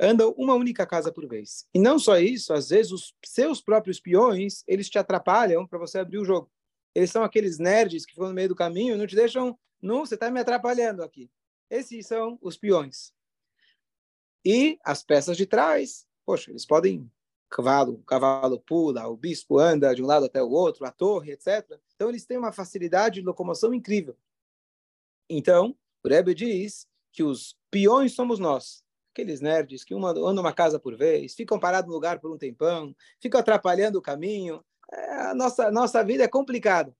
Andam 0.00 0.34
uma 0.36 0.54
única 0.54 0.86
casa 0.86 1.12
por 1.12 1.26
vez. 1.26 1.66
E 1.74 1.78
não 1.78 1.98
só 1.98 2.18
isso, 2.18 2.52
às 2.52 2.70
vezes 2.70 2.92
os 2.92 3.14
seus 3.24 3.60
próprios 3.60 4.00
peões, 4.00 4.62
eles 4.66 4.88
te 4.88 4.98
atrapalham 4.98 5.66
para 5.66 5.78
você 5.78 5.98
abrir 5.98 6.18
o 6.18 6.24
jogo. 6.24 6.50
Eles 6.94 7.10
são 7.10 7.22
aqueles 7.22 7.58
nerds 7.58 8.06
que 8.06 8.12
ficam 8.12 8.28
no 8.28 8.34
meio 8.34 8.48
do 8.48 8.54
caminho 8.54 8.94
e 8.94 8.98
não 8.98 9.06
te 9.06 9.16
deixam, 9.16 9.58
não, 9.82 10.06
você 10.06 10.14
está 10.14 10.30
me 10.30 10.40
atrapalhando 10.40 11.02
aqui. 11.02 11.30
Esses 11.70 12.06
são 12.06 12.38
os 12.40 12.56
peões. 12.56 13.12
E 14.44 14.78
as 14.84 15.02
peças 15.02 15.36
de 15.36 15.46
trás, 15.46 16.06
poxa, 16.24 16.50
eles 16.50 16.64
podem 16.64 17.10
cavalo, 17.48 17.94
o 17.94 18.04
cavalo 18.04 18.60
pula, 18.60 19.06
o 19.08 19.16
bispo 19.16 19.58
anda 19.58 19.94
de 19.94 20.02
um 20.02 20.06
lado 20.06 20.26
até 20.26 20.42
o 20.42 20.50
outro, 20.50 20.84
a 20.84 20.90
torre, 20.90 21.32
etc. 21.32 21.78
Então 21.94 22.08
eles 22.08 22.24
têm 22.24 22.38
uma 22.38 22.52
facilidade 22.52 23.20
de 23.20 23.26
locomoção 23.26 23.72
incrível. 23.74 24.16
Então, 25.28 25.76
o 26.02 26.08
Rebbe 26.08 26.34
diz 26.34 26.86
que 27.12 27.22
os 27.22 27.56
peões 27.70 28.14
somos 28.14 28.38
nós, 28.38 28.84
aqueles 29.12 29.40
nerds 29.40 29.84
que 29.84 29.94
andam 29.94 30.40
uma 30.40 30.52
casa 30.52 30.78
por 30.78 30.96
vez, 30.96 31.34
ficam 31.34 31.58
parados 31.58 31.88
no 31.88 31.94
lugar 31.94 32.20
por 32.20 32.30
um 32.30 32.38
tempão, 32.38 32.94
ficam 33.20 33.40
atrapalhando 33.40 33.98
o 33.98 34.02
caminho. 34.02 34.64
É, 34.90 35.12
a 35.22 35.34
nossa, 35.34 35.70
nossa 35.70 36.04
vida 36.04 36.24
é 36.24 36.28
complicada. 36.28 36.96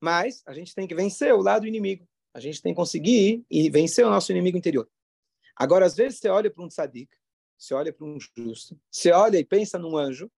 Mas 0.00 0.42
a 0.46 0.54
gente 0.54 0.74
tem 0.74 0.88
que 0.88 0.94
vencer 0.94 1.34
o 1.34 1.42
lado 1.42 1.66
inimigo. 1.66 2.08
A 2.32 2.40
gente 2.40 2.62
tem 2.62 2.72
que 2.72 2.76
conseguir 2.76 3.44
e 3.50 3.68
vencer 3.70 4.06
o 4.06 4.10
nosso 4.10 4.30
inimigo 4.32 4.56
interior. 4.56 4.88
Agora, 5.56 5.84
às 5.84 5.94
vezes, 5.94 6.18
você 6.18 6.28
olha 6.28 6.50
para 6.50 6.64
um 6.64 6.68
tzadik, 6.68 7.10
você 7.58 7.74
olha 7.74 7.92
para 7.92 8.06
um 8.06 8.18
justo, 8.18 8.78
você 8.90 9.12
olha 9.12 9.38
e 9.38 9.44
pensa 9.44 9.78
num 9.78 9.96
anjo, 9.96 10.30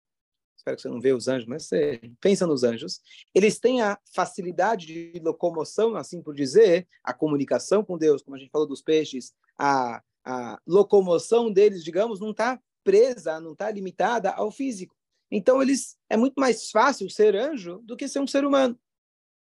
espero 0.57 0.77
que 0.77 0.83
você 0.83 0.89
não 0.89 1.01
vê 1.01 1.13
os 1.13 1.29
anjos, 1.29 1.47
mas 1.47 1.65
você 1.65 2.01
pensa 2.21 2.47
nos 2.47 2.65
anjos, 2.65 3.01
eles 3.35 3.59
têm 3.59 3.83
a 3.83 3.99
facilidade 4.15 4.87
de 4.87 5.21
locomoção, 5.21 5.97
assim 5.97 6.23
por 6.23 6.35
dizer, 6.35 6.89
a 7.03 7.13
comunicação 7.13 7.85
com 7.85 7.99
Deus, 7.99 8.23
como 8.23 8.37
a 8.37 8.39
gente 8.39 8.51
falou 8.51 8.67
dos 8.67 8.83
peixes, 8.83 9.33
a, 9.59 10.03
a 10.25 10.61
locomoção 10.67 11.53
deles, 11.53 11.85
digamos, 11.85 12.21
não 12.21 12.31
está 12.31 12.61
presa, 12.83 13.41
não 13.41 13.53
está 13.53 13.71
limitada 13.71 14.31
ao 14.31 14.51
físico. 14.51 14.97
Então, 15.31 15.63
eles 15.63 15.97
é 16.11 16.17
muito 16.17 16.35
mais 16.39 16.71
fácil 16.71 17.09
ser 17.09 17.35
anjo 17.35 17.79
do 17.85 17.97
que 17.97 18.09
ser 18.09 18.21
um 18.21 18.27
ser 18.27 18.45
humano. 18.45 18.79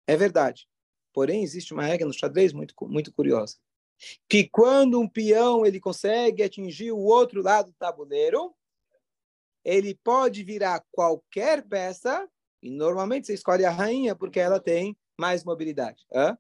É 0.07 0.17
verdade. 0.17 0.69
Porém, 1.19 1.43
existe 1.43 1.75
uma 1.75 1.83
regra 1.83 2.07
no 2.07 2.13
xadrez 2.13 2.53
muito, 2.53 2.73
muito 2.83 3.13
curiosa. 3.13 3.57
Que 4.29 4.49
quando 4.49 5.01
um 5.01 5.09
peão 5.09 5.67
ele 5.67 5.81
consegue 5.81 6.45
atingir 6.45 6.93
o 6.93 7.01
outro 7.01 7.43
lado 7.43 7.73
do 7.73 7.77
tabuleiro, 7.77 8.55
ele 9.65 9.97
pode 9.97 10.45
virar 10.45 10.87
qualquer 10.93 11.67
peça, 11.67 12.31
e 12.63 12.71
normalmente 12.71 13.27
você 13.27 13.35
escolhe 13.35 13.65
a 13.65 13.71
rainha 13.73 14.15
porque 14.15 14.39
ela 14.39 14.61
tem 14.61 14.97
mais 15.19 15.43
mobilidade. 15.43 16.07
Hã? 16.15 16.39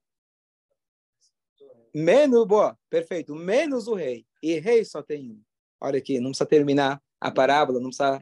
Menos, 1.93 2.47
boa, 2.47 2.79
perfeito, 2.89 3.35
menos 3.35 3.89
o 3.89 3.95
rei. 3.95 4.25
E 4.41 4.61
rei 4.61 4.85
só 4.85 5.03
tem 5.03 5.33
um. 5.33 5.43
Olha 5.81 5.99
aqui, 5.99 6.21
não 6.21 6.31
precisa 6.31 6.49
terminar 6.49 7.03
a 7.21 7.33
parábola, 7.33 7.81
não 7.81 7.91
precisa. 7.91 8.21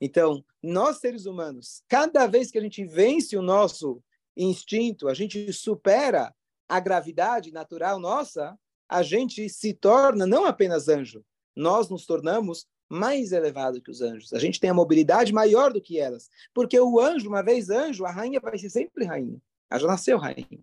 Então, 0.00 0.44
nós 0.62 0.98
seres 0.98 1.26
humanos, 1.26 1.82
cada 1.88 2.24
vez 2.28 2.52
que 2.52 2.58
a 2.58 2.62
gente 2.62 2.84
vence 2.84 3.36
o 3.36 3.42
nosso 3.42 4.00
instinto, 4.38 5.08
a 5.08 5.14
gente 5.14 5.52
supera 5.52 6.32
a 6.68 6.80
gravidade 6.80 7.50
natural 7.50 7.98
nossa, 7.98 8.56
a 8.88 9.02
gente 9.02 9.48
se 9.48 9.74
torna 9.74 10.26
não 10.26 10.46
apenas 10.46 10.88
anjo, 10.88 11.24
nós 11.54 11.88
nos 11.88 12.06
tornamos 12.06 12.66
mais 12.88 13.32
elevado 13.32 13.82
que 13.82 13.90
os 13.90 14.00
anjos. 14.00 14.32
A 14.32 14.38
gente 14.38 14.58
tem 14.58 14.70
a 14.70 14.74
mobilidade 14.74 15.32
maior 15.32 15.72
do 15.72 15.80
que 15.80 15.98
elas. 15.98 16.30
Porque 16.54 16.78
o 16.80 16.98
anjo, 16.98 17.28
uma 17.28 17.42
vez 17.42 17.68
anjo, 17.68 18.06
a 18.06 18.10
rainha 18.10 18.40
vai 18.40 18.56
ser 18.56 18.70
sempre 18.70 19.04
rainha. 19.04 19.38
Ela 19.70 19.80
já 19.80 19.86
nasceu 19.86 20.16
rainha. 20.16 20.62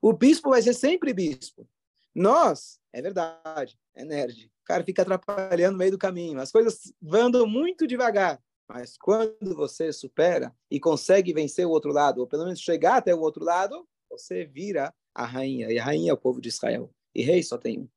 O 0.00 0.12
bispo 0.12 0.50
vai 0.50 0.62
ser 0.62 0.74
sempre 0.74 1.12
bispo. 1.12 1.68
Nós, 2.14 2.78
é 2.92 3.02
verdade, 3.02 3.76
é 3.94 4.04
nerd. 4.04 4.46
O 4.46 4.64
cara 4.64 4.84
fica 4.84 5.02
atrapalhando 5.02 5.72
no 5.72 5.78
meio 5.78 5.90
do 5.90 5.98
caminho. 5.98 6.40
As 6.40 6.52
coisas 6.52 6.92
andam 7.12 7.46
muito 7.46 7.86
devagar. 7.86 8.40
Mas 8.68 8.96
quando 8.98 9.54
você 9.54 9.92
supera 9.92 10.54
e 10.70 10.80
consegue 10.80 11.32
vencer 11.32 11.66
o 11.66 11.70
outro 11.70 11.92
lado, 11.92 12.20
ou 12.20 12.26
pelo 12.26 12.44
menos 12.44 12.60
chegar 12.60 12.96
até 12.96 13.14
o 13.14 13.20
outro 13.20 13.44
lado, 13.44 13.86
você 14.10 14.44
vira 14.44 14.92
a 15.14 15.24
rainha. 15.24 15.70
E 15.70 15.78
a 15.78 15.84
rainha 15.84 16.10
é 16.10 16.14
o 16.14 16.18
povo 16.18 16.40
de 16.40 16.48
Israel. 16.48 16.92
E 17.14 17.22
rei 17.22 17.42
só 17.42 17.56
tem 17.56 17.80
um. 17.80 17.88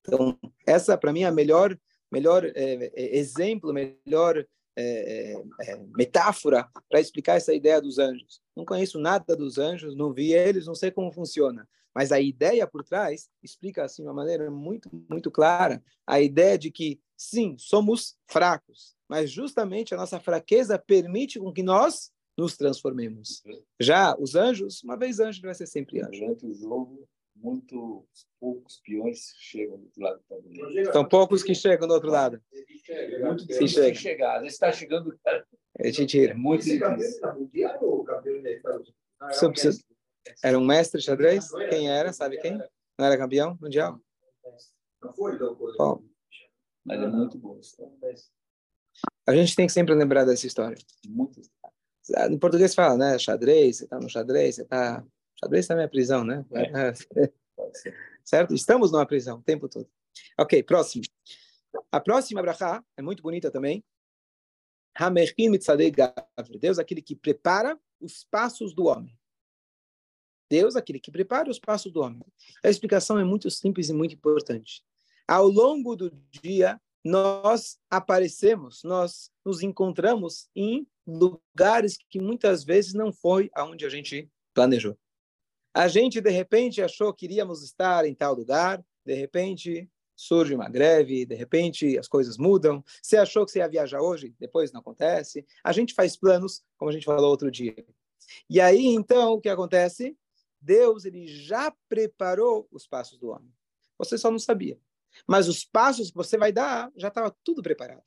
Então, 0.00 0.38
essa, 0.66 0.96
para 0.96 1.12
mim, 1.12 1.22
é 1.22 1.26
a 1.26 1.32
melhor, 1.32 1.76
melhor 2.10 2.44
é, 2.44 2.52
é, 2.54 3.16
exemplo, 3.16 3.72
melhor 3.72 4.46
é, 4.76 5.34
é, 5.62 5.76
metáfora 5.96 6.68
para 6.88 7.00
explicar 7.00 7.36
essa 7.36 7.54
ideia 7.54 7.80
dos 7.80 7.98
anjos. 7.98 8.40
Não 8.56 8.64
conheço 8.64 8.98
nada 8.98 9.36
dos 9.36 9.58
anjos, 9.58 9.96
não 9.96 10.12
vi 10.12 10.32
eles, 10.32 10.66
não 10.66 10.74
sei 10.74 10.90
como 10.90 11.12
funciona. 11.12 11.68
Mas 11.96 12.12
a 12.12 12.20
ideia 12.20 12.66
por 12.66 12.84
trás 12.84 13.26
explica 13.42 13.82
assim 13.82 14.02
de 14.02 14.08
uma 14.08 14.12
maneira 14.14 14.50
muito, 14.50 14.90
muito 15.10 15.30
clara 15.30 15.82
a 16.06 16.20
ideia 16.20 16.58
de 16.58 16.70
que, 16.70 17.00
sim, 17.16 17.56
somos 17.58 18.18
fracos, 18.28 18.94
mas 19.08 19.30
justamente 19.30 19.94
a 19.94 19.96
nossa 19.96 20.20
fraqueza 20.20 20.78
permite 20.78 21.38
com 21.40 21.50
que 21.50 21.62
nós 21.62 22.12
nos 22.36 22.54
transformemos. 22.54 23.42
Já 23.80 24.14
os 24.20 24.34
anjos, 24.34 24.82
uma 24.84 24.94
vez 24.94 25.20
anjo, 25.20 25.40
vai 25.40 25.54
ser 25.54 25.66
sempre 25.66 26.02
anjo. 26.02 26.10
Durante 26.20 26.44
o 26.44 26.52
jogo, 26.52 27.08
muito 27.34 28.06
poucos 28.38 28.78
peões 28.84 29.32
chegam 29.38 29.78
do 29.78 29.90
lado 29.98 30.18
do 30.18 30.24
tabuleiro. 30.28 30.92
São 30.92 31.02
poucos 31.08 31.42
que 31.42 31.54
chegam 31.54 31.88
do 31.88 31.94
outro 31.94 32.10
lado. 32.10 32.42
Muito 33.22 33.40
Se 33.40 33.46
difícil 33.48 33.82
chega. 33.84 33.94
chegar. 33.94 34.34
Às 34.36 34.42
vezes 34.42 34.52
está 34.54 34.70
chegando. 34.70 35.18
A 35.80 35.86
gente 35.86 36.02
É 36.02 36.06
tira. 36.06 36.34
muito 36.34 36.62
difícil. 36.62 36.86
Você 39.30 39.48
precisa- 39.48 39.82
Era 40.42 40.58
um 40.58 40.64
mestre 40.64 41.00
de 41.00 41.06
xadrez? 41.06 41.50
Quem 41.70 41.90
era? 41.90 42.12
Sabe 42.12 42.38
quem? 42.38 42.58
Não 42.98 43.06
era 43.06 43.16
campeão 43.16 43.58
mundial? 43.60 44.00
Bom, 45.78 46.02
Mas 46.84 47.00
é 47.00 47.06
muito 47.08 47.38
bom. 47.38 47.60
a 49.26 49.34
gente 49.34 49.54
tem 49.54 49.66
que 49.66 49.72
sempre 49.72 49.94
lembrar 49.94 50.24
dessa 50.24 50.46
história. 50.46 50.76
Muito. 51.06 51.40
Ah, 52.14 52.28
No 52.28 52.38
português 52.38 52.74
fala, 52.74 52.96
né? 52.96 53.18
Xadrez, 53.18 53.78
você 53.78 53.84
está 53.84 53.98
no 53.98 54.08
xadrez, 54.08 54.56
você 54.56 54.62
está... 54.62 55.04
Xadrez 55.38 55.66
também 55.66 55.84
é 55.84 55.88
prisão, 55.88 56.24
né? 56.24 56.44
Ser. 56.94 57.34
certo? 58.24 58.54
Estamos 58.54 58.90
numa 58.90 59.06
prisão 59.06 59.38
o 59.38 59.42
tempo 59.42 59.68
todo. 59.68 59.88
Ok, 60.38 60.62
próximo. 60.62 61.04
A 61.92 62.00
próxima 62.00 62.40
brachá 62.40 62.82
é 62.96 63.02
muito 63.02 63.22
bonita 63.22 63.50
também. 63.50 63.84
Hamerkim 64.94 65.50
mitzadei. 65.50 65.92
Deus, 66.58 66.78
aquele 66.78 67.02
que 67.02 67.14
prepara 67.14 67.78
os 68.00 68.24
passos 68.24 68.74
do 68.74 68.86
homem. 68.86 69.14
Deus, 70.48 70.76
aquele 70.76 71.00
que 71.00 71.10
prepara 71.10 71.50
os 71.50 71.58
passos 71.58 71.92
do 71.92 72.00
homem. 72.00 72.22
A 72.64 72.68
explicação 72.68 73.18
é 73.18 73.24
muito 73.24 73.50
simples 73.50 73.88
e 73.88 73.92
muito 73.92 74.14
importante. 74.14 74.82
Ao 75.26 75.48
longo 75.48 75.96
do 75.96 76.10
dia, 76.30 76.80
nós 77.04 77.78
aparecemos, 77.90 78.82
nós 78.82 79.30
nos 79.44 79.62
encontramos 79.62 80.48
em 80.54 80.86
lugares 81.06 81.96
que 82.08 82.20
muitas 82.20 82.64
vezes 82.64 82.94
não 82.94 83.12
foi 83.12 83.50
aonde 83.54 83.86
a 83.86 83.88
gente 83.88 84.28
planejou. 84.52 84.96
A 85.72 85.88
gente, 85.88 86.20
de 86.20 86.30
repente, 86.30 86.82
achou 86.82 87.12
que 87.12 87.26
iríamos 87.26 87.62
estar 87.62 88.06
em 88.06 88.14
tal 88.14 88.34
lugar, 88.34 88.84
de 89.04 89.14
repente 89.14 89.88
surge 90.16 90.54
uma 90.54 90.68
greve, 90.68 91.26
de 91.26 91.34
repente 91.34 91.98
as 91.98 92.08
coisas 92.08 92.38
mudam. 92.38 92.82
Você 93.02 93.18
achou 93.18 93.44
que 93.44 93.52
você 93.52 93.58
ia 93.58 93.68
viajar 93.68 94.00
hoje, 94.00 94.34
depois 94.40 94.72
não 94.72 94.80
acontece. 94.80 95.46
A 95.62 95.72
gente 95.72 95.92
faz 95.92 96.16
planos, 96.16 96.64
como 96.78 96.90
a 96.90 96.92
gente 96.92 97.04
falou 97.04 97.30
outro 97.30 97.50
dia. 97.50 97.76
E 98.48 98.60
aí, 98.60 98.86
então, 98.86 99.34
o 99.34 99.40
que 99.40 99.48
acontece? 99.48 100.16
Deus 100.60 101.04
ele 101.04 101.26
já 101.26 101.72
preparou 101.88 102.68
os 102.70 102.86
passos 102.86 103.18
do 103.18 103.28
homem. 103.28 103.52
Você 103.98 104.18
só 104.18 104.30
não 104.30 104.38
sabia. 104.38 104.78
Mas 105.26 105.48
os 105.48 105.64
passos 105.64 106.10
que 106.10 106.16
você 106.16 106.36
vai 106.36 106.52
dar, 106.52 106.90
já 106.96 107.08
estava 107.08 107.34
tudo 107.42 107.62
preparado. 107.62 108.02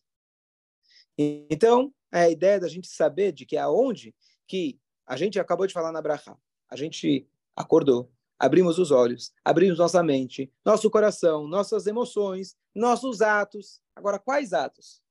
Então, 1.17 1.93
é 2.11 2.21
a 2.21 2.29
ideia 2.29 2.59
da 2.59 2.67
gente 2.67 2.87
saber 2.87 3.31
de 3.31 3.45
que 3.45 3.57
aonde 3.57 4.15
que 4.47 4.79
a 5.05 5.17
gente 5.17 5.39
acabou 5.39 5.67
de 5.67 5.73
falar 5.73 5.91
na 5.91 6.01
Braha, 6.01 6.37
a 6.69 6.75
gente 6.75 7.27
acordou, 7.55 8.11
abrimos 8.37 8.79
os 8.79 8.91
olhos, 8.91 9.33
abrimos 9.43 9.79
nossa 9.79 10.01
mente, 10.01 10.51
nosso 10.63 10.89
coração, 10.89 11.47
nossas 11.47 11.87
emoções, 11.87 12.55
nossos 12.73 13.21
atos. 13.21 13.81
Agora, 13.95 14.17
quais 14.17 14.53
atos? 14.53 15.01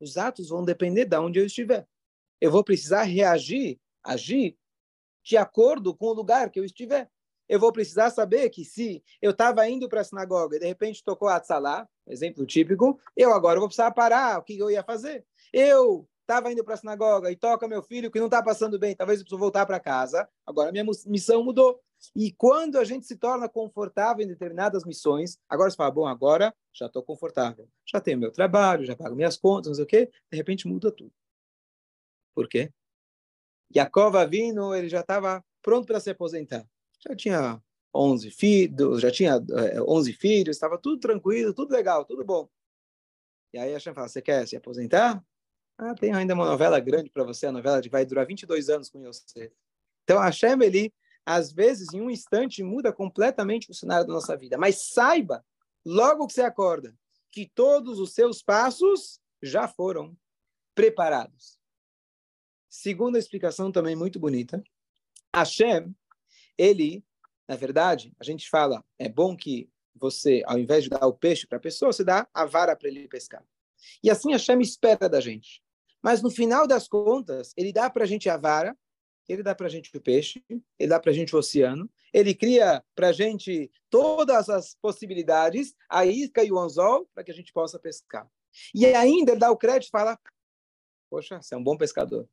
Os 0.00 0.16
atos 0.16 0.48
vão 0.48 0.64
depender 0.64 1.06
de 1.06 1.16
onde 1.16 1.38
eu 1.38 1.46
estiver. 1.46 1.88
Eu 2.40 2.52
vou 2.52 2.62
precisar 2.62 3.02
reagir, 3.02 3.80
agir 4.04 4.56
de 5.28 5.36
acordo 5.36 5.94
com 5.94 6.06
o 6.06 6.14
lugar 6.14 6.50
que 6.50 6.58
eu 6.58 6.64
estiver. 6.64 7.06
Eu 7.46 7.60
vou 7.60 7.70
precisar 7.70 8.08
saber 8.08 8.48
que 8.48 8.64
se 8.64 9.02
eu 9.20 9.32
estava 9.32 9.68
indo 9.68 9.86
para 9.86 10.00
a 10.00 10.04
sinagoga 10.04 10.56
e 10.56 10.58
de 10.58 10.66
repente 10.66 11.04
tocou 11.04 11.28
a 11.28 11.36
Atzalá, 11.36 11.86
exemplo 12.06 12.46
típico, 12.46 12.98
eu 13.14 13.32
agora 13.34 13.58
vou 13.58 13.68
precisar 13.68 13.90
parar, 13.90 14.38
o 14.38 14.42
que 14.42 14.58
eu 14.58 14.70
ia 14.70 14.82
fazer? 14.82 15.26
Eu 15.52 16.08
estava 16.22 16.50
indo 16.50 16.64
para 16.64 16.74
a 16.74 16.76
sinagoga 16.78 17.30
e 17.30 17.36
toca 17.36 17.68
meu 17.68 17.82
filho 17.82 18.10
que 18.10 18.18
não 18.18 18.26
está 18.26 18.42
passando 18.42 18.78
bem, 18.78 18.96
talvez 18.96 19.18
eu 19.18 19.24
preciso 19.24 19.38
voltar 19.38 19.66
para 19.66 19.78
casa, 19.78 20.26
agora 20.46 20.72
minha 20.72 20.84
missão 21.06 21.44
mudou. 21.44 21.78
E 22.16 22.32
quando 22.32 22.78
a 22.78 22.84
gente 22.84 23.06
se 23.06 23.16
torna 23.16 23.48
confortável 23.48 24.24
em 24.24 24.28
determinadas 24.28 24.84
missões, 24.84 25.38
agora 25.46 25.70
você 25.70 25.76
fala, 25.76 25.90
bom, 25.90 26.06
agora 26.06 26.54
já 26.72 26.86
estou 26.86 27.02
confortável, 27.02 27.68
já 27.84 28.00
tenho 28.00 28.18
meu 28.18 28.30
trabalho, 28.30 28.84
já 28.86 28.96
pago 28.96 29.14
minhas 29.14 29.36
contas, 29.36 29.68
não 29.68 29.74
sei 29.74 29.84
o 29.84 29.86
quê, 29.86 30.10
de 30.30 30.36
repente 30.38 30.66
muda 30.66 30.90
tudo. 30.90 31.12
Por 32.34 32.48
quê? 32.48 32.72
Yaakov 33.74 34.16
Avino, 34.16 34.74
ele 34.74 34.88
já 34.88 35.00
estava 35.00 35.44
pronto 35.62 35.86
para 35.86 36.00
se 36.00 36.10
aposentar. 36.10 36.66
Já 37.06 37.14
tinha 37.14 37.62
11 37.94 38.30
filhos, 38.30 39.00
já 39.00 39.10
tinha 39.10 39.40
é, 39.72 39.80
11 39.82 40.12
filhos, 40.12 40.56
estava 40.56 40.78
tudo 40.78 40.98
tranquilo, 40.98 41.54
tudo 41.54 41.72
legal, 41.72 42.04
tudo 42.04 42.24
bom. 42.24 42.48
E 43.52 43.58
aí 43.58 43.70
a 43.70 43.74
Hashem 43.74 43.94
fala, 43.94 44.08
você 44.08 44.20
quer 44.20 44.46
se 44.46 44.56
aposentar? 44.56 45.24
Ah, 45.76 45.94
tem 45.94 46.12
ainda 46.12 46.34
uma 46.34 46.44
novela 46.44 46.80
grande 46.80 47.08
para 47.08 47.24
você, 47.24 47.46
a 47.46 47.52
novela 47.52 47.80
que 47.80 47.88
vai 47.88 48.04
durar 48.04 48.26
22 48.26 48.68
anos 48.68 48.90
com 48.90 49.00
você. 49.02 49.52
Então, 50.02 50.18
a 50.18 50.26
Hashem, 50.26 50.60
ele, 50.62 50.92
às 51.24 51.52
vezes, 51.52 51.92
em 51.94 52.00
um 52.00 52.10
instante, 52.10 52.62
muda 52.62 52.92
completamente 52.92 53.70
o 53.70 53.74
cenário 53.74 54.06
da 54.06 54.12
nossa 54.12 54.36
vida. 54.36 54.58
Mas 54.58 54.90
saiba, 54.92 55.44
logo 55.84 56.26
que 56.26 56.32
você 56.32 56.42
acorda, 56.42 56.94
que 57.30 57.50
todos 57.54 58.00
os 58.00 58.12
seus 58.12 58.42
passos 58.42 59.20
já 59.42 59.68
foram 59.68 60.16
preparados. 60.74 61.57
Segunda 62.68 63.18
explicação 63.18 63.72
também 63.72 63.96
muito 63.96 64.18
bonita. 64.18 64.62
Hashem, 65.34 65.94
ele, 66.56 67.04
na 67.46 67.56
verdade, 67.56 68.12
a 68.18 68.24
gente 68.24 68.48
fala, 68.48 68.84
é 68.98 69.08
bom 69.08 69.36
que 69.36 69.70
você, 69.94 70.42
ao 70.46 70.58
invés 70.58 70.84
de 70.84 70.90
dar 70.90 71.06
o 71.06 71.12
peixe 71.12 71.46
para 71.46 71.58
a 71.58 71.60
pessoa, 71.60 71.92
você 71.92 72.04
dá 72.04 72.28
a 72.32 72.44
vara 72.44 72.76
para 72.76 72.88
ele 72.88 73.08
pescar. 73.08 73.44
E 74.02 74.10
assim 74.10 74.32
Hashem 74.32 74.60
espera 74.60 75.08
da 75.08 75.20
gente. 75.20 75.62
Mas 76.02 76.22
no 76.22 76.30
final 76.30 76.66
das 76.66 76.88
contas, 76.88 77.52
ele 77.56 77.72
dá 77.72 77.90
para 77.90 78.04
a 78.04 78.06
gente 78.06 78.28
a 78.28 78.36
vara, 78.36 78.76
ele 79.28 79.42
dá 79.42 79.54
para 79.54 79.66
a 79.66 79.70
gente 79.70 79.94
o 79.96 80.00
peixe, 80.00 80.42
ele 80.78 80.88
dá 80.88 80.98
para 80.98 81.10
a 81.10 81.14
gente 81.14 81.34
o 81.34 81.38
oceano, 81.38 81.90
ele 82.12 82.34
cria 82.34 82.82
para 82.94 83.08
a 83.08 83.12
gente 83.12 83.70
todas 83.90 84.48
as 84.48 84.74
possibilidades, 84.80 85.74
a 85.88 86.06
isca 86.06 86.42
e 86.42 86.50
o 86.50 86.58
anzol, 86.58 87.08
para 87.14 87.24
que 87.24 87.30
a 87.30 87.34
gente 87.34 87.52
possa 87.52 87.78
pescar. 87.78 88.28
E 88.74 88.86
ainda 88.86 89.36
dá 89.36 89.50
o 89.50 89.56
crédito 89.56 89.88
e 89.88 89.90
fala, 89.90 90.18
poxa, 91.10 91.42
você 91.42 91.54
é 91.54 91.58
um 91.58 91.62
bom 91.62 91.76
pescador. 91.76 92.28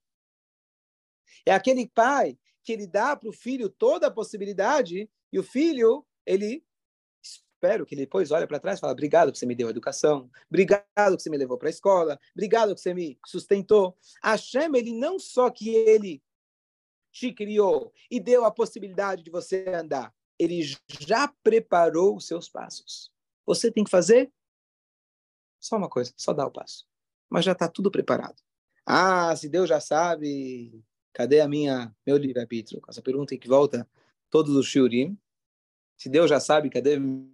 É 1.45 1.53
aquele 1.53 1.87
pai 1.87 2.37
que 2.63 2.73
ele 2.73 2.87
dá 2.87 3.15
para 3.15 3.29
o 3.29 3.33
filho 3.33 3.69
toda 3.69 4.07
a 4.07 4.11
possibilidade 4.11 5.09
e 5.31 5.39
o 5.39 5.43
filho, 5.43 6.05
ele 6.25 6.65
espero 7.21 7.85
que 7.85 7.95
ele 7.95 8.01
depois 8.01 8.31
olha 8.31 8.47
para 8.47 8.59
trás 8.59 8.77
e 8.77 8.81
fala 8.81 8.93
obrigado 8.93 9.31
que 9.31 9.37
você 9.37 9.45
me 9.45 9.55
deu 9.55 9.69
educação, 9.69 10.29
obrigado 10.49 11.15
que 11.15 11.21
você 11.21 11.29
me 11.29 11.37
levou 11.37 11.57
para 11.57 11.69
a 11.69 11.71
escola, 11.71 12.19
obrigado 12.33 12.75
que 12.75 12.81
você 12.81 12.93
me 12.93 13.19
sustentou. 13.25 13.97
Hashem, 14.23 14.75
ele 14.75 14.93
não 14.93 15.19
só 15.19 15.49
que 15.49 15.69
ele 15.69 16.21
te 17.11 17.31
criou 17.31 17.93
e 18.11 18.19
deu 18.19 18.43
a 18.43 18.51
possibilidade 18.51 19.23
de 19.23 19.31
você 19.31 19.65
andar, 19.69 20.13
ele 20.37 20.61
já 20.99 21.27
preparou 21.43 22.17
os 22.17 22.27
seus 22.27 22.49
passos. 22.49 23.11
Você 23.45 23.71
tem 23.71 23.83
que 23.83 23.91
fazer 23.91 24.31
só 25.59 25.77
uma 25.77 25.89
coisa, 25.89 26.13
só 26.17 26.33
dar 26.33 26.47
o 26.47 26.51
passo. 26.51 26.85
Mas 27.29 27.45
já 27.45 27.53
está 27.53 27.67
tudo 27.67 27.89
preparado. 27.89 28.35
Ah, 28.85 29.35
se 29.35 29.49
Deus 29.49 29.67
já 29.67 29.79
sabe, 29.79 30.83
Cadê 31.15 31.39
a 31.39 31.47
minha 31.47 31.95
meu 32.05 32.17
livre-arbítrio? 32.17 32.81
Essa 32.89 33.01
pergunta 33.01 33.37
que 33.37 33.47
volta 33.47 33.87
todos 34.29 34.53
os 34.53 34.67
shiurim. 34.67 35.17
Se 35.95 36.09
Deus 36.09 36.29
já 36.29 36.41
sabe, 36.41 36.69
cadê 36.69 36.99
meu 36.99 37.31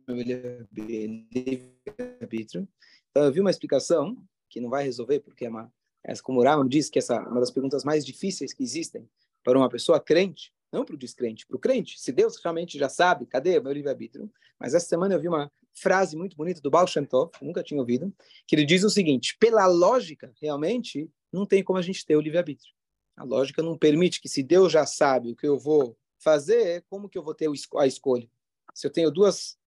livre-arbítrio? 1.27 2.67
Então, 3.09 3.23
eu 3.23 3.31
vi 3.31 3.39
uma 3.39 3.49
explicação 3.49 4.15
que 4.47 4.61
não 4.61 4.69
vai 4.69 4.83
resolver, 4.83 5.21
porque 5.21 5.45
é 5.45 5.49
uma, 5.49 5.73
essa, 6.03 6.21
como 6.21 6.39
o 6.39 6.43
Rama 6.43 6.69
diz, 6.69 6.91
que 6.91 6.99
essa 6.99 7.15
é 7.15 7.19
uma 7.21 7.39
das 7.39 7.49
perguntas 7.49 7.83
mais 7.83 8.05
difíceis 8.05 8.53
que 8.53 8.61
existem 8.61 9.09
para 9.43 9.57
uma 9.57 9.67
pessoa 9.67 9.99
crente, 9.99 10.53
não 10.71 10.85
para 10.85 10.93
o 10.93 10.99
descrente, 10.99 11.47
para 11.47 11.57
o 11.57 11.59
crente. 11.59 11.99
Se 11.99 12.11
Deus 12.11 12.37
realmente 12.37 12.77
já 12.77 12.87
sabe, 12.87 13.25
cadê 13.25 13.59
meu 13.59 13.73
livre-arbítrio? 13.73 14.31
Mas 14.59 14.75
essa 14.75 14.85
semana 14.85 15.15
eu 15.15 15.19
vi 15.19 15.27
uma 15.27 15.51
frase 15.73 16.15
muito 16.15 16.37
bonita 16.37 16.61
do 16.61 16.69
Baal 16.69 16.85
Shem 16.85 17.03
Tov, 17.03 17.31
nunca 17.41 17.63
tinha 17.63 17.79
ouvido, 17.79 18.13
que 18.45 18.55
ele 18.55 18.63
diz 18.63 18.83
o 18.83 18.91
seguinte, 18.91 19.35
pela 19.39 19.65
lógica, 19.65 20.31
realmente, 20.39 21.09
não 21.33 21.47
tem 21.47 21.63
como 21.63 21.79
a 21.79 21.81
gente 21.81 22.05
ter 22.05 22.15
o 22.15 22.21
livre-arbítrio. 22.21 22.71
A 23.15 23.23
lógica 23.23 23.61
não 23.61 23.77
permite 23.77 24.21
que 24.21 24.29
se 24.29 24.41
Deus 24.41 24.71
já 24.71 24.85
sabe 24.85 25.31
o 25.31 25.35
que 25.35 25.47
eu 25.47 25.59
vou 25.59 25.97
fazer, 26.17 26.83
como 26.89 27.09
que 27.09 27.17
eu 27.17 27.23
vou 27.23 27.33
ter 27.33 27.49
a 27.77 27.87
escolha? 27.87 28.29
Se 28.73 28.87
eu 28.87 28.91
tenho 28.91 29.11
duas, 29.11 29.57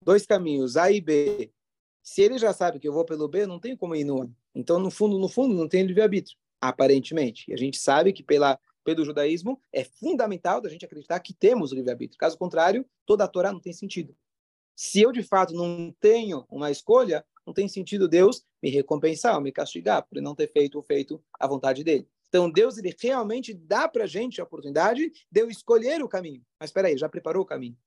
dois 0.00 0.26
caminhos, 0.26 0.76
A 0.76 0.90
e 0.90 1.00
B, 1.00 1.52
se 2.02 2.22
ele 2.22 2.38
já 2.38 2.52
sabe 2.52 2.78
que 2.78 2.86
eu 2.86 2.92
vou 2.92 3.04
pelo 3.04 3.28
B, 3.28 3.46
não 3.46 3.58
tem 3.58 3.76
como 3.76 3.94
ir 3.96 4.04
no 4.04 4.22
A. 4.22 4.28
Então, 4.54 4.78
no 4.78 4.90
fundo, 4.90 5.18
no 5.18 5.28
fundo, 5.28 5.54
não 5.54 5.68
tem 5.68 5.84
livre-arbítrio, 5.84 6.38
aparentemente. 6.60 7.50
E 7.50 7.54
a 7.54 7.56
gente 7.56 7.78
sabe 7.78 8.12
que 8.12 8.22
pela, 8.22 8.58
pelo 8.84 9.04
judaísmo 9.04 9.60
é 9.72 9.84
fundamental 9.84 10.60
da 10.60 10.68
gente 10.68 10.84
acreditar 10.84 11.18
que 11.20 11.32
temos 11.32 11.72
livre-arbítrio. 11.72 12.18
Caso 12.18 12.38
contrário, 12.38 12.86
toda 13.06 13.24
a 13.24 13.28
Torá 13.28 13.52
não 13.52 13.60
tem 13.60 13.72
sentido. 13.72 14.14
Se 14.76 15.00
eu, 15.00 15.12
de 15.12 15.22
fato, 15.22 15.54
não 15.54 15.94
tenho 16.00 16.44
uma 16.50 16.70
escolha, 16.70 17.24
não 17.46 17.54
tem 17.54 17.68
sentido 17.68 18.08
Deus 18.08 18.44
me 18.62 18.70
recompensar 18.70 19.34
ou 19.36 19.40
me 19.40 19.52
castigar 19.52 20.06
por 20.06 20.20
não 20.20 20.34
ter 20.34 20.50
feito 20.50 20.78
o 20.78 20.82
feito 20.82 21.22
à 21.38 21.46
vontade 21.46 21.84
dele. 21.84 22.08
Então, 22.34 22.50
Deus 22.50 22.76
ele 22.76 22.92
realmente 23.00 23.54
dá 23.54 23.88
para 23.88 24.02
a 24.02 24.06
gente 24.08 24.40
a 24.40 24.44
oportunidade 24.44 25.08
de 25.30 25.40
eu 25.40 25.48
escolher 25.48 26.02
o 26.02 26.08
caminho. 26.08 26.44
Mas 26.58 26.70
espera 26.70 26.88
aí, 26.88 26.98
já 26.98 27.08
preparou 27.08 27.44
o 27.44 27.46
caminho. 27.46 27.78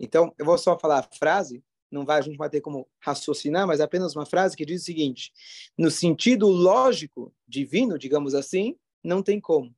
Então, 0.00 0.34
eu 0.38 0.46
vou 0.46 0.56
só 0.56 0.78
falar 0.78 1.00
a 1.00 1.16
frase, 1.18 1.62
não 1.90 2.06
vai 2.06 2.18
a 2.18 2.22
gente 2.22 2.38
vai 2.38 2.48
ter 2.48 2.62
como 2.62 2.88
raciocinar, 2.98 3.66
mas 3.66 3.78
é 3.78 3.82
apenas 3.82 4.16
uma 4.16 4.24
frase 4.24 4.56
que 4.56 4.64
diz 4.64 4.80
o 4.80 4.84
seguinte: 4.86 5.30
no 5.76 5.90
sentido 5.90 6.48
lógico, 6.48 7.30
divino, 7.46 7.98
digamos 7.98 8.34
assim, 8.34 8.74
não 9.04 9.22
tem 9.22 9.38
como. 9.38 9.76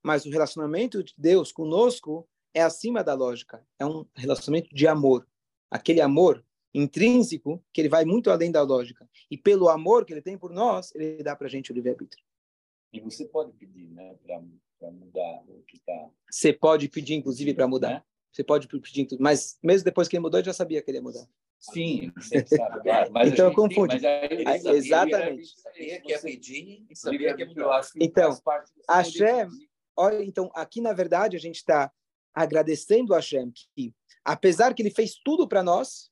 Mas 0.00 0.24
o 0.24 0.30
relacionamento 0.30 1.02
de 1.02 1.12
Deus 1.18 1.50
conosco 1.50 2.28
é 2.54 2.62
acima 2.62 3.02
da 3.02 3.14
lógica. 3.14 3.66
É 3.80 3.84
um 3.84 4.06
relacionamento 4.14 4.72
de 4.72 4.86
amor. 4.86 5.26
Aquele 5.68 6.00
amor 6.00 6.44
intrínseco 6.72 7.60
que 7.72 7.80
ele 7.80 7.88
vai 7.88 8.04
muito 8.04 8.30
além 8.30 8.52
da 8.52 8.62
lógica. 8.62 9.10
E 9.28 9.36
pelo 9.36 9.68
amor 9.68 10.04
que 10.04 10.12
ele 10.12 10.22
tem 10.22 10.38
por 10.38 10.52
nós, 10.52 10.94
ele 10.94 11.20
dá 11.20 11.34
para 11.34 11.48
a 11.48 11.50
gente 11.50 11.72
o 11.72 11.74
livre-arbítrio. 11.74 12.29
E 12.92 13.00
você 13.00 13.24
pode 13.24 13.52
pedir, 13.52 13.88
né, 13.90 14.16
para 14.24 14.90
mudar 14.90 15.42
o 15.46 15.62
que 15.66 15.76
está. 15.76 16.10
Você 16.30 16.52
pode 16.52 16.88
pedir, 16.88 17.14
inclusive, 17.14 17.54
para 17.54 17.68
mudar. 17.68 17.90
Né? 17.90 18.02
Você 18.32 18.44
pode 18.44 18.68
pedir, 18.68 19.08
mas 19.18 19.58
mesmo 19.62 19.84
depois 19.84 20.08
que 20.08 20.16
ele 20.16 20.22
mudou, 20.22 20.38
ele 20.38 20.46
já 20.46 20.52
sabia 20.52 20.80
que 20.82 20.90
ele 20.90 20.98
ia 20.98 21.02
mudar. 21.02 21.26
Sim, 21.58 22.10
sempre 22.22 22.56
sabe, 22.56 22.82
claro. 22.82 23.12
Mas 23.12 23.32
então 23.32 23.52
confunde. 23.52 24.00
Mas 24.44 24.64
aí, 24.64 24.76
exatamente. 24.76 25.60
Sabia 25.60 26.00
que 26.00 26.10
ia 26.10 26.20
pedir 26.20 26.86
e 26.88 26.96
sabia 26.96 27.34
que 27.34 27.42
ia 27.42 27.46
mudar. 27.48 27.82
Então, 28.00 28.38
Hashem, 28.88 29.48
olha, 29.96 30.24
então, 30.24 30.50
aqui 30.54 30.80
na 30.80 30.92
verdade 30.92 31.36
a 31.36 31.40
gente 31.40 31.56
está 31.56 31.92
agradecendo 32.32 33.12
a 33.12 33.18
Hashem 33.18 33.52
que, 33.74 33.92
apesar 34.24 34.72
que 34.72 34.82
ele 34.82 34.90
fez 34.90 35.16
tudo 35.22 35.46
para 35.46 35.62
nós, 35.62 36.10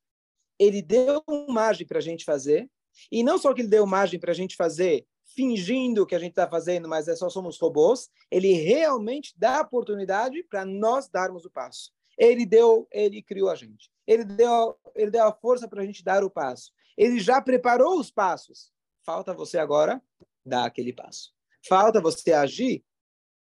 ele 0.58 0.82
deu 0.82 1.22
margem 1.48 1.86
para 1.86 1.98
a 1.98 2.02
gente 2.02 2.24
fazer, 2.24 2.68
e 3.10 3.22
não 3.22 3.38
só 3.38 3.54
que 3.54 3.62
ele 3.62 3.68
deu 3.68 3.86
margem 3.86 4.18
para 4.20 4.32
a 4.32 4.34
gente 4.34 4.56
fazer 4.56 5.06
fingindo 5.38 6.04
que 6.04 6.16
a 6.16 6.18
gente 6.18 6.30
está 6.30 6.48
fazendo, 6.48 6.88
mas 6.88 7.06
é 7.06 7.14
só 7.14 7.30
somos 7.30 7.60
robôs, 7.60 8.10
ele 8.28 8.54
realmente 8.54 9.32
dá 9.38 9.60
oportunidade 9.60 10.42
para 10.42 10.64
nós 10.64 11.08
darmos 11.08 11.44
o 11.44 11.50
passo. 11.50 11.92
Ele 12.18 12.44
deu, 12.44 12.88
ele 12.90 13.22
criou 13.22 13.48
a 13.48 13.54
gente. 13.54 13.88
Ele 14.04 14.24
deu, 14.24 14.76
ele 14.96 15.12
deu 15.12 15.22
a 15.22 15.32
força 15.32 15.68
para 15.68 15.80
a 15.80 15.86
gente 15.86 16.02
dar 16.02 16.24
o 16.24 16.30
passo. 16.30 16.72
Ele 16.96 17.20
já 17.20 17.40
preparou 17.40 18.00
os 18.00 18.10
passos. 18.10 18.72
Falta 19.06 19.32
você 19.32 19.58
agora 19.58 20.02
dar 20.44 20.64
aquele 20.64 20.92
passo. 20.92 21.32
Falta 21.68 22.00
você 22.00 22.32
agir 22.32 22.84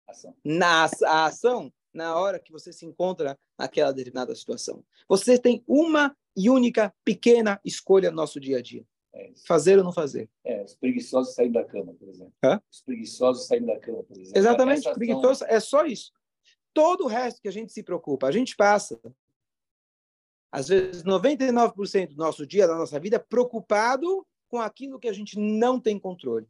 ação. 0.08 0.36
na 0.46 0.88
a 1.04 1.26
ação 1.26 1.74
na 1.92 2.16
hora 2.16 2.40
que 2.40 2.52
você 2.52 2.72
se 2.72 2.86
encontra 2.86 3.40
naquela 3.58 3.92
determinada 3.92 4.36
situação. 4.36 4.86
Você 5.10 5.40
tem 5.40 5.64
uma 5.68 6.16
e 6.36 6.48
única 6.48 6.94
pequena 7.04 7.60
escolha 7.66 8.12
no 8.12 8.18
nosso 8.18 8.40
dia 8.40 8.60
a 8.60 8.62
dia. 8.62 8.86
É 9.14 9.32
fazer 9.46 9.78
ou 9.78 9.84
não 9.84 9.92
fazer. 9.92 10.30
É, 10.44 10.64
os 10.64 10.76
preguiçosos 10.76 11.34
saem 11.34 11.52
da 11.52 11.64
cama, 11.64 11.94
por 11.94 12.10
exemplo. 12.10 12.34
Hã? 12.44 12.62
Os 12.72 12.82
preguiçosos 12.82 13.48
saem 13.48 13.66
da 13.66 13.80
cama, 13.80 14.04
por 14.04 14.18
exemplo. 14.18 14.38
Exatamente, 14.38 14.94
preguiçoso 14.94 15.46
é 15.46 15.60
só 15.60 15.86
isso. 15.86 16.12
Todo 16.74 17.06
o 17.06 17.08
resto 17.08 17.42
que 17.42 17.48
a 17.48 17.52
gente 17.52 17.72
se 17.72 17.82
preocupa, 17.82 18.28
a 18.28 18.32
gente 18.32 18.56
passa, 18.56 19.00
às 20.52 20.68
vezes, 20.68 21.04
99% 21.04 22.10
do 22.10 22.18
nosso 22.18 22.46
dia, 22.46 22.68
da 22.68 22.76
nossa 22.76 23.00
vida, 23.00 23.20
preocupado 23.20 24.26
com 24.48 24.62
aquilo 24.62 25.00
que 25.00 25.08
a 25.08 25.14
gente 25.14 25.38
não 25.40 25.80
tem 25.80 26.00
controle. 26.00 26.48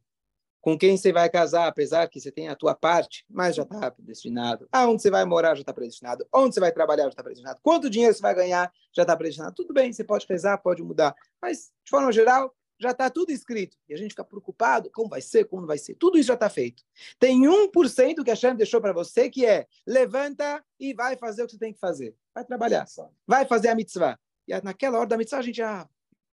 Com 0.67 0.77
quem 0.77 0.97
você 0.97 1.13
vai 1.13 1.29
casar, 1.29 1.65
apesar 1.65 2.09
que 2.09 2.19
você 2.19 2.29
tem 2.29 2.49
a 2.49 2.55
tua 2.55 2.75
parte, 2.75 3.23
mas 3.29 3.55
já 3.55 3.63
está 3.63 3.89
predestinado. 3.89 4.67
Aonde 4.69 5.01
você 5.01 5.09
vai 5.09 5.23
morar 5.23 5.55
já 5.55 5.61
está 5.61 5.71
predestinado. 5.71 6.27
Onde 6.29 6.55
você 6.55 6.59
vai 6.59 6.73
trabalhar 6.73 7.03
já 7.03 7.11
está 7.11 7.23
predestinado. 7.23 7.61
Quanto 7.63 7.89
dinheiro 7.89 8.13
você 8.13 8.21
vai 8.21 8.35
ganhar 8.35 8.69
já 8.93 9.03
está 9.03 9.15
predestinado. 9.15 9.55
Tudo 9.55 9.73
bem, 9.73 9.93
você 9.93 10.03
pode 10.03 10.25
rezar, 10.27 10.57
pode 10.57 10.83
mudar. 10.83 11.15
Mas, 11.41 11.71
de 11.85 11.89
forma 11.89 12.11
geral, 12.11 12.53
já 12.77 12.91
está 12.91 13.09
tudo 13.09 13.31
escrito. 13.31 13.77
E 13.87 13.93
a 13.93 13.97
gente 13.97 14.09
fica 14.09 14.25
preocupado, 14.25 14.91
como 14.91 15.07
vai 15.07 15.21
ser, 15.21 15.45
como 15.45 15.65
vai 15.65 15.77
ser. 15.77 15.95
Tudo 15.95 16.17
isso 16.17 16.27
já 16.27 16.33
está 16.33 16.49
feito. 16.49 16.83
Tem 17.17 17.43
1% 17.43 18.21
que 18.21 18.31
a 18.31 18.35
Shem 18.35 18.53
deixou 18.53 18.81
para 18.81 18.91
você, 18.91 19.29
que 19.29 19.45
é 19.45 19.67
levanta 19.87 20.61
e 20.77 20.93
vai 20.93 21.15
fazer 21.15 21.43
o 21.43 21.45
que 21.45 21.53
você 21.53 21.59
tem 21.59 21.71
que 21.71 21.79
fazer. 21.79 22.13
Vai 22.35 22.43
trabalhar. 22.43 22.85
Vai 23.25 23.45
fazer 23.45 23.69
a 23.69 23.75
mitzvah. 23.75 24.19
E 24.45 24.61
naquela 24.61 24.97
hora 24.97 25.07
da 25.07 25.17
mitzvah 25.17 25.39
a 25.39 25.43
gente, 25.43 25.61
ah, 25.61 25.87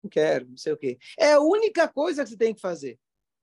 não 0.03 0.11
quero, 0.11 0.51
não 0.51 0.59
sei 0.59 0.75
o 0.75 0.77
quê. 0.77 0.99
É 1.19 1.33
a 1.33 1.41
única 1.41 1.89
coisa 1.89 2.23
que 2.23 2.29
você 2.29 2.37
tem 2.37 2.53
que 2.53 2.61
fazer. 2.61 2.99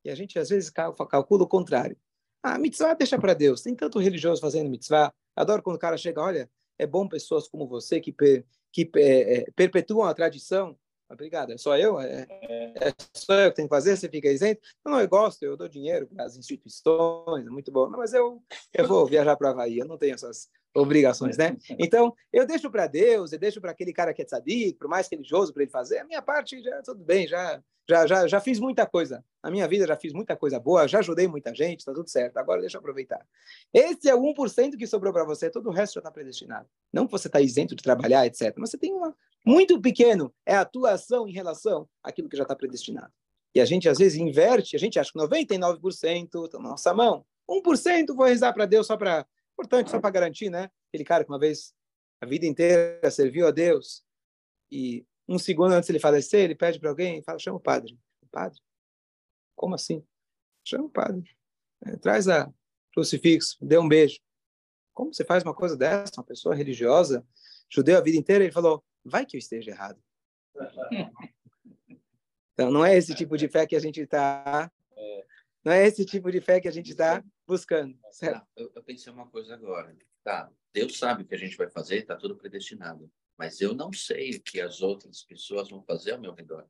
E 0.06 0.10
a 0.12 0.15
gente, 0.15 0.38
às 0.38 0.50
vezes, 0.50 0.70
calcula 0.70 1.44
o 1.44 1.48
contrário. 1.48 1.98
Ah, 2.44 2.60
mitzvah 2.60 2.94
deixa 2.94 3.18
para 3.18 3.34
Deus. 3.34 3.63
Tem 3.63 3.74
tanto 3.74 3.98
religioso 3.98 4.39
fazendo 4.39 4.70
mitzvah. 4.70 5.12
Adoro 5.36 5.63
quando 5.63 5.78
o 5.78 5.80
cara 5.80 5.98
chega, 5.98 6.22
olha, 6.22 6.48
é 6.78 6.86
bom 6.86 7.08
pessoas 7.08 7.48
como 7.48 7.68
você 7.68 8.00
que, 8.00 8.13
que 8.72 8.91
é, 8.98 9.39
é, 9.39 9.52
perpetuam 9.56 10.08
a 10.08 10.13
tradição. 10.13 10.78
Obrigado, 11.10 11.54
é 11.54 11.58
só 11.58 11.78
eu? 11.78 12.00
É, 12.00 12.28
é, 12.30 12.94
só 13.13 13.34
eu 13.34 13.50
que 13.50 13.56
tenho 13.56 13.68
que 13.68 13.76
fazer? 13.76 13.98
Você 13.98 14.08
fica 14.08 14.28
isento? 14.30 14.62
Não, 14.84 14.94
não, 14.94 15.02
eu 15.02 15.08
gosto, 15.08 15.44
eu 15.44 15.58
dou 15.58 15.68
dinheiro 15.68 16.08
para 16.08 16.26
as 16.26 16.36
instituições, 16.36 17.46
é 17.46 17.50
muito 17.50 17.72
bom. 17.72 17.89
Não, 17.89 18.00
mas 18.00 18.13
eu, 18.13 18.44
eu 18.74 18.88
vou 18.88 19.06
viajar 19.06 19.36
para 19.36 19.63
a 19.63 19.70
eu 19.70 19.86
não 19.86 19.98
tenho 19.98 20.13
essas 20.13 20.50
obrigações, 20.76 21.38
né? 21.38 21.56
Então, 21.80 22.14
eu 22.32 22.46
deixo 22.46 22.70
para 22.70 22.86
Deus, 22.86 23.32
eu 23.32 23.40
deixo 23.40 23.62
para 23.62 23.72
aquele 23.72 23.94
cara 23.94 24.14
que 24.14 24.22
é 24.22 24.26
tzadik, 24.26 24.78
por 24.78 24.88
mais 24.88 25.08
religioso 25.08 25.54
para 25.54 25.64
ele 25.64 25.72
fazer, 25.72 26.00
a 26.00 26.06
minha 26.06 26.22
parte 26.22 26.62
já 26.62 26.82
tudo 26.82 27.04
bem, 27.04 27.28
já 27.28 27.62
já, 27.88 28.08
já, 28.08 28.28
já 28.28 28.40
fiz 28.40 28.60
muita 28.60 28.86
coisa. 28.86 29.24
Na 29.44 29.52
minha 29.52 29.68
vida 29.68 29.86
já 29.86 29.96
fiz 29.96 30.12
muita 30.12 30.36
coisa 30.36 30.60
boa, 30.60 30.88
já 30.88 31.00
ajudei 31.00 31.28
muita 31.28 31.54
gente, 31.54 31.80
está 31.80 31.94
tudo 31.94 32.10
certo. 32.10 32.38
Agora 32.38 32.60
deixa 32.60 32.78
eu 32.78 32.80
aproveitar. 32.80 33.24
Esse 33.72 34.10
é 34.10 34.16
o 34.16 34.22
1% 34.22 34.76
que 34.76 34.88
sobrou 34.88 35.14
para 35.14 35.24
você, 35.24 35.52
todo 35.52 35.70
o 35.70 35.72
resto 35.72 35.94
já 35.94 36.00
está 36.00 36.12
predestinado. 36.12 36.68
Não 36.92 37.06
que 37.06 37.12
você 37.12 37.28
está 37.28 37.40
isento 37.40 37.76
de 37.76 37.84
trabalhar, 37.84 38.26
etc. 38.26 38.56
Mas 38.58 38.72
você 38.72 38.78
tem 38.78 38.92
uma 38.92 39.16
muito 39.46 39.80
pequeno, 39.80 40.34
é 40.44 40.56
a 40.56 40.66
tua 40.66 40.94
ação 40.94 41.28
em 41.28 41.32
relação 41.32 41.88
àquilo 42.02 42.28
que 42.28 42.36
já 42.36 42.42
está 42.42 42.56
predestinado. 42.56 43.14
E 43.54 43.62
a 43.62 43.66
gente 43.66 43.88
às 43.88 44.00
vezes 44.00 44.18
inverte, 44.18 44.76
a 44.76 44.80
gente 44.80 45.00
acha 45.00 45.12
que 45.12 45.20
99% 45.20 46.46
está 46.46 46.58
na 46.58 46.70
nossa 46.70 46.94
mão. 46.94 47.24
1% 47.48 48.16
vou 48.16 48.26
rezar 48.26 48.52
para 48.54 48.66
Deus 48.66 48.88
só 48.88 48.98
para. 48.98 49.26
Importante, 49.56 49.89
só 49.89 50.00
para 50.02 50.10
garantir, 50.10 50.50
né? 50.50 50.70
Aquele 50.89 51.06
cara 51.06 51.24
que 51.24 51.32
uma 51.32 51.39
vez, 51.39 51.74
a 52.22 52.26
vida 52.26 52.46
inteira, 52.46 53.10
serviu 53.10 53.48
a 53.48 53.52
Deus 53.52 54.06
e 54.70 55.06
um 55.28 55.39
segundo 55.39 55.72
antes 55.72 55.89
ele 55.89 56.00
falecer, 56.00 56.41
ele 56.41 56.56
pede 56.56 56.80
para 56.80 56.89
alguém, 56.89 57.24
fala, 57.24 57.39
chama 57.39 57.58
o 57.58 57.62
padre. 57.62 57.98
O 58.22 58.28
padre? 58.28 58.60
Como 59.56 59.74
assim? 59.74 60.06
Chama 60.63 60.86
o 60.86 60.89
padre. 60.89 61.24
É, 61.86 61.96
traz 61.96 62.28
a 62.28 62.52
crucifixo, 62.94 63.58
dê 63.62 63.78
um 63.78 63.88
beijo. 63.88 64.20
Como 64.94 65.13
você 65.13 65.24
faz 65.24 65.41
uma 65.44 65.56
coisa 65.56 65.78
dessa? 65.78 66.20
Uma 66.20 66.26
pessoa 66.26 66.54
religiosa, 66.54 67.26
judeu 67.70 67.98
a 67.98 68.02
vida 68.02 68.18
inteira, 68.18 68.44
ele 68.44 68.54
falou, 68.54 68.84
vai 69.04 69.26
que 69.26 69.38
eu 69.38 69.39
esteja 69.39 69.72
errado. 69.72 70.02
Então, 72.54 72.72
não 72.72 72.86
é 72.86 72.96
esse 72.96 73.13
tipo 73.13 73.38
de 73.38 73.48
fé 73.48 73.65
que 73.65 73.76
a 73.76 73.80
gente 73.80 74.02
está. 74.02 74.72
Não 75.63 75.72
é 75.72 75.86
esse 75.86 76.06
tipo 76.06 76.32
de 76.32 76.39
fé 76.39 76.62
que 76.62 76.68
a 76.68 76.72
gente 76.72 76.91
está 76.91 77.24
buscando. 77.48 77.98
Certo? 78.12 78.46
eu, 78.56 78.72
eu 78.76 78.84
pensei 78.84 79.12
uma 79.12 79.28
coisa 79.28 79.54
agora. 79.54 79.96
Tá, 80.24 80.52
Deus 80.74 80.98
sabe 80.98 81.24
o 81.24 81.26
que 81.26 81.36
a 81.36 81.38
gente 81.38 81.56
vai 81.56 81.70
fazer, 81.70 82.00
está 82.00 82.16
tudo 82.16 82.36
predestinado. 82.36 83.12
Mas 83.38 83.62
eu 83.62 83.74
não 83.74 83.92
sei 83.92 84.32
o 84.32 84.42
que 84.42 84.62
as 84.62 84.82
outras 84.82 85.24
pessoas 85.24 85.70
vão 85.70 85.84
fazer 85.84 86.14
ao 86.14 86.22
meu 86.22 86.34
redor. 86.34 86.66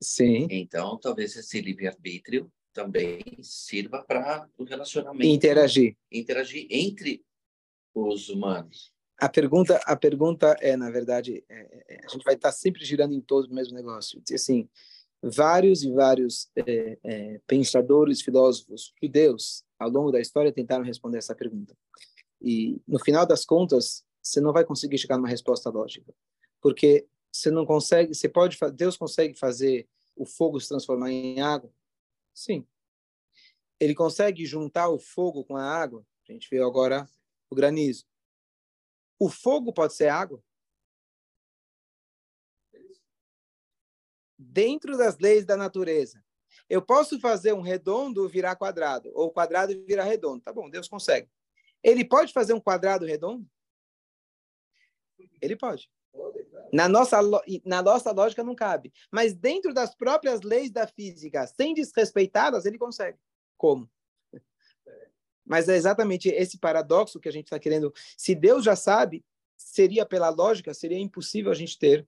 Sim. 0.00 0.46
Então, 0.50 0.98
talvez 0.98 1.34
esse 1.36 1.60
livre-arbítrio 1.60 2.50
também 2.72 3.22
sirva 3.40 4.02
para 4.02 4.48
o 4.58 4.64
relacionamento. 4.64 5.24
Interagir. 5.24 5.96
Interagir 6.10 6.66
entre 6.70 7.24
os 7.94 8.28
humanos. 8.28 8.92
A 9.18 9.28
pergunta, 9.28 9.80
a 9.84 9.96
pergunta 9.96 10.56
é, 10.60 10.76
na 10.76 10.90
verdade, 10.90 11.44
é, 11.48 11.84
é, 11.88 12.04
a 12.04 12.08
gente 12.08 12.24
vai 12.24 12.34
estar 12.34 12.50
sempre 12.50 12.84
girando 12.84 13.14
em 13.14 13.20
todo 13.20 13.46
o 13.46 13.54
mesmo 13.54 13.74
negócio. 13.74 14.20
Assim, 14.32 14.68
vários 15.22 15.84
e 15.84 15.92
vários 15.92 16.50
é, 16.56 16.98
é, 17.02 17.40
pensadores, 17.46 18.20
filósofos 18.20 18.92
judeus, 19.00 19.64
ao 19.84 19.90
longo 19.90 20.10
da 20.10 20.20
história, 20.20 20.52
tentaram 20.52 20.84
responder 20.84 21.18
essa 21.18 21.34
pergunta. 21.34 21.76
E, 22.40 22.80
no 22.86 22.98
final 22.98 23.26
das 23.26 23.44
contas, 23.44 24.04
você 24.22 24.40
não 24.40 24.52
vai 24.52 24.64
conseguir 24.64 24.98
chegar 24.98 25.16
numa 25.16 25.28
resposta 25.28 25.70
lógica. 25.70 26.14
Porque 26.60 27.06
você 27.32 27.50
não 27.50 27.64
consegue, 27.64 28.14
você 28.14 28.28
pode, 28.28 28.58
Deus 28.74 28.96
consegue 28.96 29.38
fazer 29.38 29.88
o 30.16 30.24
fogo 30.24 30.60
se 30.60 30.68
transformar 30.68 31.10
em 31.10 31.40
água? 31.40 31.70
Sim. 32.32 32.66
Ele 33.78 33.94
consegue 33.94 34.46
juntar 34.46 34.88
o 34.88 34.98
fogo 34.98 35.44
com 35.44 35.56
a 35.56 35.64
água? 35.64 36.04
A 36.28 36.32
gente 36.32 36.48
viu 36.50 36.66
agora 36.66 37.08
o 37.50 37.54
granizo. 37.54 38.04
O 39.18 39.28
fogo 39.28 39.72
pode 39.72 39.94
ser 39.94 40.08
água? 40.08 40.42
dentro 44.38 44.96
das 44.96 45.18
leis 45.18 45.44
da 45.44 45.56
natureza. 45.56 46.23
Eu 46.68 46.80
posso 46.80 47.20
fazer 47.20 47.52
um 47.52 47.60
redondo 47.60 48.28
virar 48.28 48.56
quadrado, 48.56 49.10
ou 49.14 49.30
quadrado 49.30 49.72
virar 49.86 50.04
redondo. 50.04 50.42
Tá 50.42 50.52
bom, 50.52 50.70
Deus 50.70 50.88
consegue. 50.88 51.28
Ele 51.82 52.04
pode 52.04 52.32
fazer 52.32 52.54
um 52.54 52.60
quadrado 52.60 53.04
redondo? 53.04 53.46
Ele 55.40 55.56
pode. 55.56 55.90
Na 56.72 56.88
nossa, 56.88 57.18
na 57.64 57.82
nossa 57.82 58.10
lógica 58.10 58.42
não 58.42 58.54
cabe. 58.54 58.92
Mas 59.10 59.34
dentro 59.34 59.74
das 59.74 59.94
próprias 59.94 60.42
leis 60.42 60.70
da 60.70 60.86
física, 60.86 61.46
sem 61.46 61.74
desrespeitá-las, 61.74 62.64
ele 62.64 62.78
consegue. 62.78 63.18
Como? 63.56 63.90
Mas 65.44 65.68
é 65.68 65.76
exatamente 65.76 66.28
esse 66.28 66.58
paradoxo 66.58 67.20
que 67.20 67.28
a 67.28 67.32
gente 67.32 67.44
está 67.44 67.58
querendo. 67.58 67.92
Se 68.16 68.34
Deus 68.34 68.64
já 68.64 68.74
sabe, 68.74 69.24
seria 69.56 70.06
pela 70.06 70.30
lógica, 70.30 70.72
seria 70.72 70.98
impossível 70.98 71.52
a 71.52 71.54
gente 71.54 71.78
ter 71.78 72.06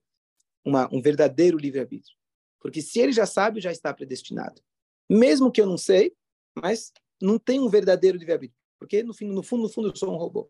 uma, 0.65 0.89
um 0.91 1.01
verdadeiro 1.01 1.57
livre-arbítrio. 1.57 2.16
Porque 2.59 2.81
se 2.81 2.99
ele 2.99 3.11
já 3.11 3.25
sabe, 3.25 3.61
já 3.61 3.71
está 3.71 3.93
predestinado. 3.93 4.61
Mesmo 5.09 5.51
que 5.51 5.61
eu 5.61 5.65
não 5.65 5.77
sei, 5.77 6.13
mas 6.55 6.91
não 7.21 7.39
tem 7.39 7.59
um 7.59 7.69
verdadeiro 7.69 8.17
livre-arbítrio. 8.17 8.59
Porque 8.79 9.03
no, 9.03 9.13
fim, 9.13 9.27
no 9.27 9.43
fundo, 9.43 9.63
no 9.63 9.69
fundo, 9.69 9.89
eu 9.89 9.95
sou 9.95 10.13
um 10.13 10.17
robô. 10.17 10.49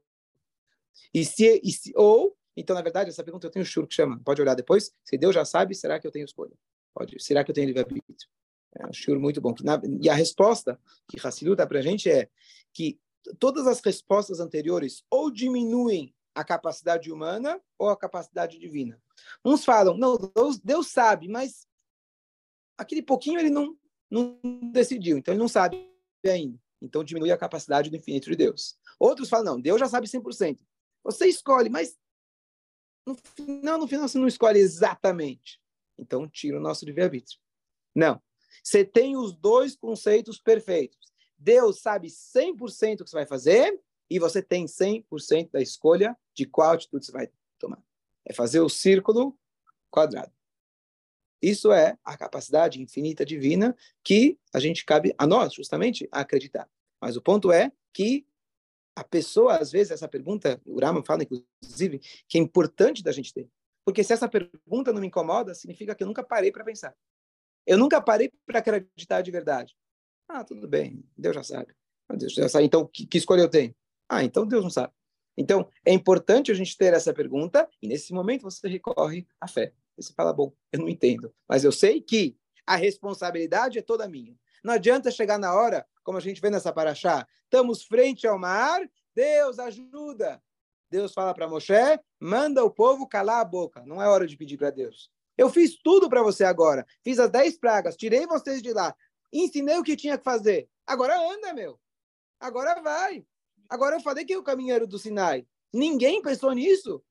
E 1.13 1.24
se, 1.24 1.62
e 1.63 1.72
se, 1.72 1.93
ou, 1.96 2.36
então, 2.56 2.76
na 2.76 2.82
verdade, 2.82 3.10
essa 3.10 3.24
pergunta 3.24 3.48
eu 3.48 3.52
tenho 3.52 3.65
churo 3.65 3.88
que 3.88 3.96
chama. 3.96 4.20
Pode 4.24 4.41
olhar 4.41 4.56
depois. 4.56 4.91
Se 5.04 5.17
Deus 5.17 5.34
já 5.34 5.46
sabe, 5.46 5.76
será 5.76 6.00
que 6.00 6.08
eu 6.08 6.12
tenho 6.12 6.26
escolha? 6.26 6.54
Pode. 6.93 7.22
Será 7.22 7.43
que 7.43 7.52
eu 7.52 7.56
tenho 7.56 7.67
livre-arbítrio? 7.67 8.30
É 8.76 8.86
um 8.86 8.93
churo 8.93 9.20
muito 9.20 9.39
bom. 9.39 9.54
E 10.02 10.10
a 10.10 10.13
resposta 10.13 10.80
que 11.08 11.17
Hassidu 11.26 11.56
dá 11.56 11.65
para 11.65 11.80
a 11.80 11.82
gente 11.82 12.10
é 12.10 12.30
que 12.74 13.00
todas 13.39 13.67
as 13.67 13.80
respostas 13.82 14.39
anteriores 14.39 15.04
ou 15.10 15.32
diminuem 15.32 16.13
a 16.36 16.43
capacidade 16.43 17.12
humana 17.12 17.60
ou 17.78 17.89
a 17.89 17.98
capacidade 17.98 18.60
divina. 18.60 19.02
Uns 19.43 19.65
falam, 19.65 19.98
não, 19.98 20.17
Deus, 20.17 20.60
Deus 20.60 20.88
sabe, 20.91 21.28
mas 21.28 21.67
aquele 22.78 23.02
pouquinho 23.02 23.40
ele 23.40 23.50
não, 23.50 23.78
não 24.10 24.40
decidiu, 24.72 25.18
então 25.18 25.34
ele 25.34 25.40
não 25.40 25.48
sabe 25.48 25.90
ainda. 26.26 26.60
Então 26.82 27.04
diminui 27.04 27.32
a 27.32 27.38
capacidade 27.38 27.90
do 27.90 27.96
infinito 27.96 28.30
de 28.30 28.36
Deus. 28.36 28.78
Outros 29.00 29.30
falam, 29.30 29.54
não, 29.54 29.62
Deus 29.62 29.80
já 29.80 29.88
sabe 29.88 30.08
100%. 30.08 30.60
Você 31.04 31.28
escolhe, 31.28 31.70
mas 31.70 31.98
no 33.06 33.16
final, 33.16 33.80
no 33.80 33.88
final 33.88 34.08
você 34.08 34.18
não 34.18 34.28
escolhe 34.28 34.60
exatamente. 34.60 35.60
Então 35.98 36.28
tira 36.28 36.58
o 36.58 36.62
nosso 36.62 36.86
livre-arbítrio. 36.86 37.40
Não. 37.96 38.22
Você 38.63 38.84
tem 38.84 39.16
os 39.16 39.34
dois 39.34 39.76
conceitos 39.76 40.40
perfeitos. 40.40 40.98
Deus 41.38 41.82
sabe 41.82 42.08
100% 42.08 43.02
o 43.02 43.04
que 43.04 43.10
você 43.10 43.16
vai 43.16 43.26
fazer 43.26 43.80
e 44.10 44.20
você 44.20 44.42
tem 44.42 44.66
100% 44.66 45.52
da 45.52 45.62
escolha 45.62 46.18
de 46.34 46.46
qual 46.46 46.72
atitude 46.72 47.06
você 47.06 47.12
vai 47.12 47.30
tomar. 47.58 47.82
É 48.26 48.34
fazer 48.34 48.60
o 48.60 48.70
círculo 48.70 49.38
quadrado. 49.90 50.32
Isso 51.41 51.71
é 51.71 51.97
a 52.04 52.17
capacidade 52.17 52.82
infinita 52.82 53.26
divina 53.26 53.76
que 54.04 54.38
a 54.54 54.60
gente 54.60 54.84
cabe 54.86 55.13
a 55.17 55.28
nós, 55.28 55.54
justamente, 55.54 56.08
a 56.12 56.21
acreditar. 56.21 56.69
Mas 57.00 57.15
o 57.15 57.21
ponto 57.21 57.52
é 57.52 57.71
que 57.93 58.26
a 58.95 59.04
pessoa, 59.04 59.58
às 59.58 59.71
vezes, 59.71 59.91
essa 59.91 60.08
pergunta, 60.08 60.60
o 60.65 60.80
Rama 60.80 61.04
fala, 61.04 61.23
inclusive, 61.23 62.00
que 62.28 62.38
é 62.38 62.41
importante 62.41 63.04
da 63.04 63.12
gente 63.12 63.32
ter. 63.32 63.47
Porque 63.86 64.04
se 64.04 64.12
essa 64.12 64.28
pergunta 64.28 64.91
não 64.91 65.00
me 65.00 65.08
incomoda, 65.08 65.54
significa 65.54 65.93
que 65.93 66.04
eu 66.04 66.08
nunca 66.08 66.23
parei 66.23 66.52
para 66.52 66.63
pensar. 66.63 66.95
Eu 67.65 67.78
nunca 67.78 68.02
parei 68.02 68.32
para 68.45 68.60
acreditar 68.60 69.21
de 69.21 69.30
verdade. 69.30 69.76
Ah, 70.28 70.43
tudo 70.43 70.67
bem, 70.67 71.04
Deus 71.15 71.36
já 71.36 71.43
sabe. 71.43 71.76
Ah, 72.10 72.15
Deus 72.15 72.34
já 72.34 72.50
sabe. 72.50 72.65
Então, 72.65 72.88
que, 72.88 73.06
que 73.06 73.17
escolha 73.17 73.41
eu 73.41 73.50
tenho? 73.50 73.76
Ah, 74.10 74.23
então 74.23 74.47
Deus 74.47 74.63
não 74.63 74.69
sabe. 74.69 74.93
Então, 75.38 75.69
é 75.86 75.93
importante 75.93 76.52
a 76.52 76.56
gente 76.56 76.76
ter 76.76 76.93
essa 76.93 77.13
pergunta 77.13 77.69
e, 77.82 77.88
nesse 77.88 78.12
momento, 78.12 78.41
você 78.41 78.67
recorre 78.67 79.28
à 79.39 79.47
fé. 79.47 79.71
Você 79.98 80.14
fala, 80.14 80.32
bom, 80.32 80.54
eu 80.72 80.80
não 80.80 80.90
entendo, 80.90 81.34
mas 81.48 81.64
eu 81.64 81.72
sei 81.72 82.02
que 82.02 82.38
a 82.66 82.76
responsabilidade 82.76 83.80
é 83.80 83.82
toda 83.82 84.08
minha. 84.08 84.38
Não 84.64 84.74
adianta 84.74 85.10
chegar 85.10 85.40
na 85.40 85.54
hora, 85.54 85.86
como 86.04 86.18
a 86.18 86.22
gente 86.22 86.42
vê 86.42 86.50
nessa 86.50 86.72
paraxá, 86.72 87.28
estamos 87.44 87.84
frente 87.84 88.28
ao 88.28 88.38
mar, 88.38 88.82
Deus 89.16 89.58
ajuda. 89.60 90.42
Deus 90.90 91.14
fala 91.14 91.34
para 91.34 91.50
Moshe, 91.50 91.74
manda 92.20 92.64
o 92.64 92.70
povo 92.70 93.08
calar 93.08 93.42
a 93.42 93.46
boca. 93.46 93.84
Não 93.86 94.02
é 94.02 94.08
hora 94.08 94.28
de 94.28 94.38
pedir 94.38 94.58
para 94.58 94.70
Deus. 94.70 95.12
Eu 95.38 95.50
fiz 95.50 95.78
tudo 95.78 96.10
para 96.10 96.24
você 96.24 96.44
agora. 96.44 96.86
Fiz 97.04 97.20
as 97.20 97.30
dez 97.30 97.58
pragas, 97.58 97.96
tirei 97.96 98.26
vocês 98.26 98.62
de 98.62 98.74
lá, 98.74 98.96
ensinei 99.32 99.78
o 99.78 99.84
que 99.84 99.96
tinha 99.96 100.18
que 100.18 100.24
fazer. 100.24 100.70
Agora 100.86 101.20
anda, 101.20 101.54
meu. 101.54 101.80
Agora 102.40 102.82
vai. 102.82 103.26
Agora 103.70 103.96
eu 103.96 104.02
falei 104.02 104.24
que 104.24 104.34
é 104.34 104.38
o 104.38 104.44
caminheiro 104.44 104.88
do 104.88 104.98
Sinai. 104.98 105.46
Ninguém 105.74 106.22
pensou 106.22 106.54
nisso. 106.54 107.04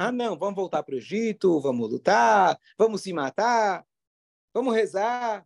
Ah, 0.00 0.12
não, 0.12 0.38
vamos 0.38 0.54
voltar 0.54 0.84
para 0.84 0.94
o 0.94 0.98
Egito, 0.98 1.60
vamos 1.60 1.90
lutar, 1.90 2.56
vamos 2.78 3.02
se 3.02 3.12
matar, 3.12 3.84
vamos 4.54 4.72
rezar. 4.72 5.44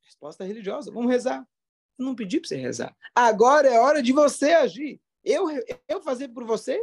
Resposta 0.00 0.44
religiosa, 0.44 0.92
vamos 0.92 1.10
rezar. 1.10 1.44
Eu 1.98 2.04
não 2.04 2.14
pedi 2.14 2.38
para 2.38 2.48
você 2.48 2.56
rezar. 2.56 2.96
Agora 3.12 3.68
é 3.68 3.80
hora 3.80 4.00
de 4.00 4.12
você 4.12 4.52
agir. 4.52 5.00
Eu, 5.24 5.46
eu 5.88 6.00
fazer 6.00 6.28
por 6.28 6.44
você? 6.44 6.80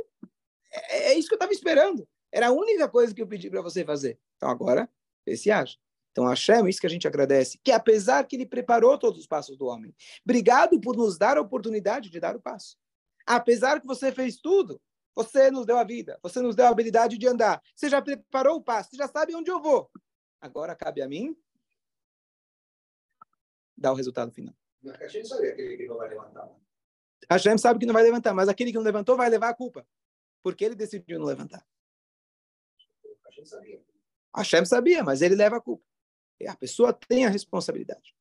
É, 0.69 1.11
é 1.11 1.17
isso 1.17 1.29
que 1.29 1.33
eu 1.33 1.37
estava 1.37 1.53
esperando. 1.53 2.05
Era 2.29 2.47
a 2.47 2.51
única 2.51 2.89
coisa 2.89 3.15
que 3.15 3.21
eu 3.21 3.27
pedi 3.27 3.49
para 3.49 3.61
você 3.61 3.85
fazer. 3.85 4.19
Então 4.35 4.49
agora, 4.49 4.89
vê 5.25 5.37
se 5.37 5.49
age. 5.49 5.79
Então, 6.11 6.25
Hashem, 6.25 6.67
isso 6.67 6.81
que 6.81 6.87
a 6.87 6.89
gente 6.89 7.07
agradece, 7.07 7.57
que 7.63 7.71
apesar 7.71 8.25
que 8.27 8.35
ele 8.35 8.45
preparou 8.45 8.97
todos 8.97 9.21
os 9.21 9.27
passos 9.27 9.57
do 9.57 9.67
homem, 9.67 9.95
obrigado 10.25 10.77
por 10.81 10.97
nos 10.97 11.17
dar 11.17 11.37
a 11.37 11.41
oportunidade 11.41 12.09
de 12.09 12.19
dar 12.19 12.35
o 12.35 12.41
passo. 12.41 12.75
Apesar 13.25 13.79
que 13.79 13.87
você 13.87 14.11
fez 14.11 14.35
tudo, 14.35 14.81
você 15.15 15.51
nos 15.51 15.65
deu 15.65 15.77
a 15.77 15.83
vida, 15.83 16.19
você 16.21 16.41
nos 16.41 16.55
deu 16.55 16.65
a 16.65 16.69
habilidade 16.69 17.17
de 17.17 17.27
andar. 17.27 17.61
Você 17.75 17.89
já 17.89 18.01
preparou 18.01 18.57
o 18.57 18.63
passo, 18.63 18.91
você 18.91 18.97
já 18.97 19.07
sabe 19.07 19.35
onde 19.35 19.51
eu 19.51 19.61
vou. 19.61 19.89
Agora 20.39 20.75
cabe 20.75 21.01
a 21.01 21.07
mim 21.07 21.35
dar 23.77 23.91
o 23.91 23.95
resultado 23.95 24.31
final. 24.31 24.55
A 24.99 25.07
gente 25.07 25.27
sabe 25.27 25.49
aquele 25.49 25.77
que 25.77 25.87
não 25.87 25.97
vai 25.97 26.09
levantar. 26.09 26.49
Hashem 27.29 27.57
sabe 27.57 27.79
que 27.79 27.85
não 27.85 27.93
vai 27.93 28.03
levantar, 28.03 28.33
mas 28.33 28.49
aquele 28.49 28.71
que 28.71 28.77
não 28.77 28.83
levantou 28.83 29.15
vai 29.15 29.29
levar 29.29 29.49
a 29.49 29.53
culpa. 29.53 29.87
Porque 30.43 30.65
ele 30.65 30.75
decidiu 30.75 31.19
não 31.19 31.25
levantar. 31.25 31.65
Hashem 33.25 33.45
sabia. 33.45 33.83
Hashem 34.35 34.65
sabia, 34.65 35.03
mas 35.03 35.21
ele 35.21 35.35
leva 35.35 35.57
a 35.57 35.61
culpa. 35.61 35.85
E 36.39 36.47
a 36.47 36.55
pessoa 36.55 36.91
tem 36.91 37.25
a 37.25 37.29
responsabilidade. 37.29 38.15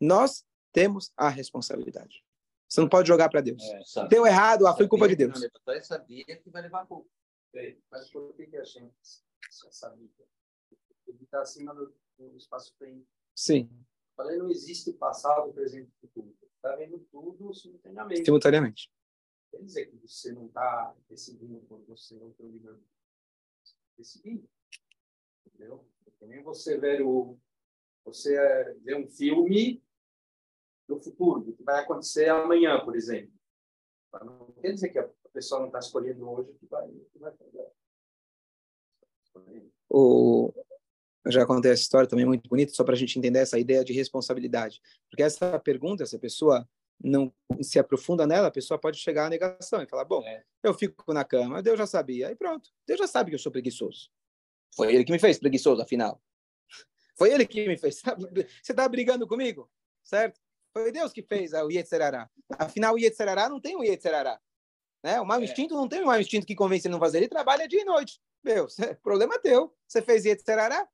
Nós 0.00 0.44
temos 0.72 1.12
a 1.16 1.28
responsabilidade. 1.28 2.24
Você 2.68 2.80
não 2.80 2.88
pode 2.88 3.06
jogar 3.08 3.28
para 3.28 3.40
Deus. 3.40 3.62
É, 3.62 4.08
Deu 4.08 4.26
errado, 4.26 4.66
ah, 4.66 4.74
foi 4.74 4.88
culpa 4.88 5.08
de 5.08 5.16
Deus. 5.16 5.40
Ele 5.66 5.82
sabia 5.82 6.24
que 6.24 6.50
vai 6.50 6.62
levar 6.62 6.86
culpa. 6.86 7.08
Mas 7.90 8.10
por 8.10 8.34
que 8.34 8.56
a 8.56 8.64
gente 8.64 8.92
sabia? 9.70 10.08
Ele 11.06 11.22
está 11.22 11.40
acima 11.40 11.74
do, 11.74 11.94
do 12.18 12.36
espaço-tempo. 12.36 13.06
Sim. 13.34 13.70
Falei, 14.16 14.38
não 14.38 14.50
existe 14.50 14.92
passado, 14.92 15.52
presente 15.52 15.90
e 15.90 16.00
futuro. 16.00 16.36
Está 16.56 16.76
vendo 16.76 16.98
tudo 17.10 17.52
simultaneamente. 17.52 18.24
Simultaneamente. 18.24 18.90
Quer 19.50 19.62
dizer 19.62 19.86
que 19.86 19.96
você 19.96 20.32
não 20.32 20.46
está 20.46 20.94
decidindo 21.08 21.60
quando 21.68 21.86
você 21.86 22.16
não 22.16 22.30
está 22.30 22.44
ligando. 22.44 22.82
Decidindo. 23.96 24.48
Entendeu? 25.46 25.86
Porque 26.04 26.26
nem 26.26 26.42
você 26.42 26.78
vê 26.78 27.02
o. 27.02 27.38
Você 28.04 28.36
é, 28.36 28.74
vê 28.82 28.96
um 28.96 29.08
filme 29.08 29.82
do 30.88 31.00
futuro, 31.00 31.40
do 31.40 31.52
que 31.52 31.62
vai 31.62 31.80
acontecer 31.80 32.28
amanhã, 32.28 32.82
por 32.84 32.96
exemplo. 32.96 33.32
Mas 34.12 34.24
não 34.24 34.52
quer 34.60 34.72
dizer 34.72 34.90
que 34.90 34.98
a 34.98 35.08
pessoa 35.32 35.60
não 35.60 35.66
está 35.68 35.78
escolhendo 35.78 36.28
hoje 36.28 36.50
o 36.50 36.54
que 36.54 36.66
vai, 36.66 36.88
que 36.88 37.18
vai 37.18 37.32
fazer. 37.32 37.66
O, 39.88 40.52
eu 41.24 41.32
já 41.32 41.46
contei 41.46 41.72
essa 41.72 41.82
história 41.82 42.08
também 42.08 42.26
muito 42.26 42.48
bonita, 42.48 42.72
só 42.72 42.84
para 42.84 42.94
a 42.94 42.96
gente 42.96 43.18
entender 43.18 43.38
essa 43.38 43.58
ideia 43.58 43.84
de 43.84 43.92
responsabilidade. 43.92 44.80
Porque 45.08 45.22
essa 45.22 45.58
pergunta, 45.58 46.04
se 46.04 46.14
a 46.14 46.18
pessoa 46.18 46.68
não 47.02 47.32
se 47.62 47.78
aprofunda 47.78 48.26
nela, 48.26 48.48
a 48.48 48.52
pessoa 48.52 48.78
pode 48.78 48.98
chegar 48.98 49.26
à 49.26 49.30
negação 49.30 49.82
e 49.82 49.86
falar: 49.86 50.04
Bom, 50.04 50.22
é. 50.22 50.44
eu 50.62 50.74
fico 50.74 51.12
na 51.12 51.24
cama, 51.24 51.62
Deus 51.62 51.78
já 51.78 51.86
sabia, 51.86 52.30
e 52.30 52.36
pronto, 52.36 52.70
Deus 52.86 53.00
já 53.00 53.06
sabe 53.06 53.30
que 53.30 53.34
eu 53.34 53.38
sou 53.38 53.50
preguiçoso. 53.50 54.10
Foi 54.76 54.94
ele 54.94 55.04
que 55.04 55.12
me 55.12 55.18
fez 55.18 55.38
preguiçoso, 55.38 55.80
afinal. 55.80 56.20
Foi 57.16 57.32
ele 57.32 57.46
que 57.46 57.66
me 57.66 57.76
fez. 57.76 58.02
Você 58.62 58.72
está 58.72 58.88
brigando 58.88 59.26
comigo, 59.26 59.70
certo? 60.02 60.40
Foi 60.74 60.90
Deus 60.90 61.12
que 61.12 61.22
fez 61.22 61.52
o 61.52 61.70
Yetzerará. 61.70 62.28
Afinal, 62.58 62.94
o 62.94 62.98
Yetzerará 62.98 63.48
não 63.48 63.60
tem 63.60 63.76
o 63.76 63.84
Yetzerará. 63.84 64.40
Né? 65.04 65.20
O 65.20 65.24
mau 65.24 65.38
é. 65.38 65.44
instinto 65.44 65.74
não 65.74 65.88
tem 65.88 66.02
o 66.02 66.06
mau 66.06 66.20
instinto 66.20 66.44
que 66.44 66.54
convence 66.54 66.88
ele 66.88 66.92
não 66.92 66.98
fazer. 66.98 67.18
Ele 67.18 67.28
trabalha 67.28 67.68
dia 67.68 67.82
e 67.82 67.84
noite. 67.84 68.20
Meu, 68.42 68.66
problema 69.02 69.36
é 69.36 69.38
teu. 69.38 69.72
Você 69.86 70.02
fez 70.02 70.24
Yetzerará, 70.24 70.88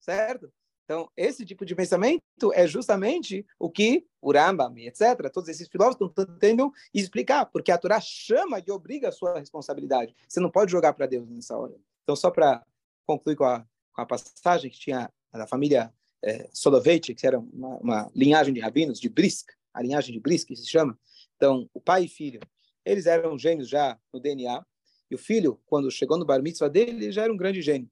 certo? 0.00 0.50
Então, 0.84 1.10
esse 1.16 1.44
tipo 1.44 1.66
de 1.66 1.74
pensamento 1.74 2.22
é 2.54 2.66
justamente 2.66 3.44
o 3.58 3.68
que 3.68 4.06
o 4.22 4.32
Rambam, 4.32 4.72
etc., 4.78 5.30
todos 5.32 5.48
esses 5.48 5.68
filósofos 5.68 6.10
estão 6.10 6.24
tentando 6.38 6.72
explicar, 6.94 7.44
porque 7.46 7.72
a 7.72 7.78
Torá 7.78 8.00
chama 8.00 8.62
e 8.64 8.70
obriga 8.70 9.08
a 9.08 9.12
sua 9.12 9.38
responsabilidade. 9.38 10.14
Você 10.28 10.38
não 10.38 10.50
pode 10.50 10.70
jogar 10.70 10.92
para 10.92 11.06
Deus 11.06 11.28
nessa 11.28 11.58
hora. 11.58 11.74
Então, 12.04 12.14
só 12.14 12.30
para 12.30 12.64
concluir 13.04 13.34
com 13.34 13.44
a, 13.44 13.66
com 13.92 14.00
a 14.00 14.06
passagem 14.06 14.70
que 14.70 14.78
tinha 14.78 15.12
da 15.32 15.46
família 15.46 15.92
é, 16.22 16.48
Soloveitch, 16.52 17.14
que 17.14 17.26
era 17.26 17.38
uma, 17.38 17.76
uma, 17.76 18.10
linhagem 18.14 18.52
de 18.52 18.60
rabinos, 18.60 19.00
de 19.00 19.08
Brisk, 19.08 19.50
a 19.72 19.82
linhagem 19.82 20.12
de 20.12 20.20
Brisk, 20.20 20.48
que 20.48 20.56
se 20.56 20.66
chama. 20.66 20.98
Então, 21.36 21.68
o 21.72 21.80
pai 21.80 22.04
e 22.04 22.08
filho, 22.08 22.40
eles 22.84 23.06
eram 23.06 23.38
gênios 23.38 23.68
já 23.68 23.98
no 24.12 24.20
DNA, 24.20 24.64
e 25.10 25.14
o 25.14 25.18
filho, 25.18 25.60
quando 25.66 25.90
chegou 25.90 26.18
no 26.18 26.24
bar 26.24 26.42
mitzvah 26.42 26.68
dele, 26.68 27.04
ele 27.04 27.12
já 27.12 27.22
era 27.22 27.32
um 27.32 27.36
grande 27.36 27.62
gênio 27.62 27.90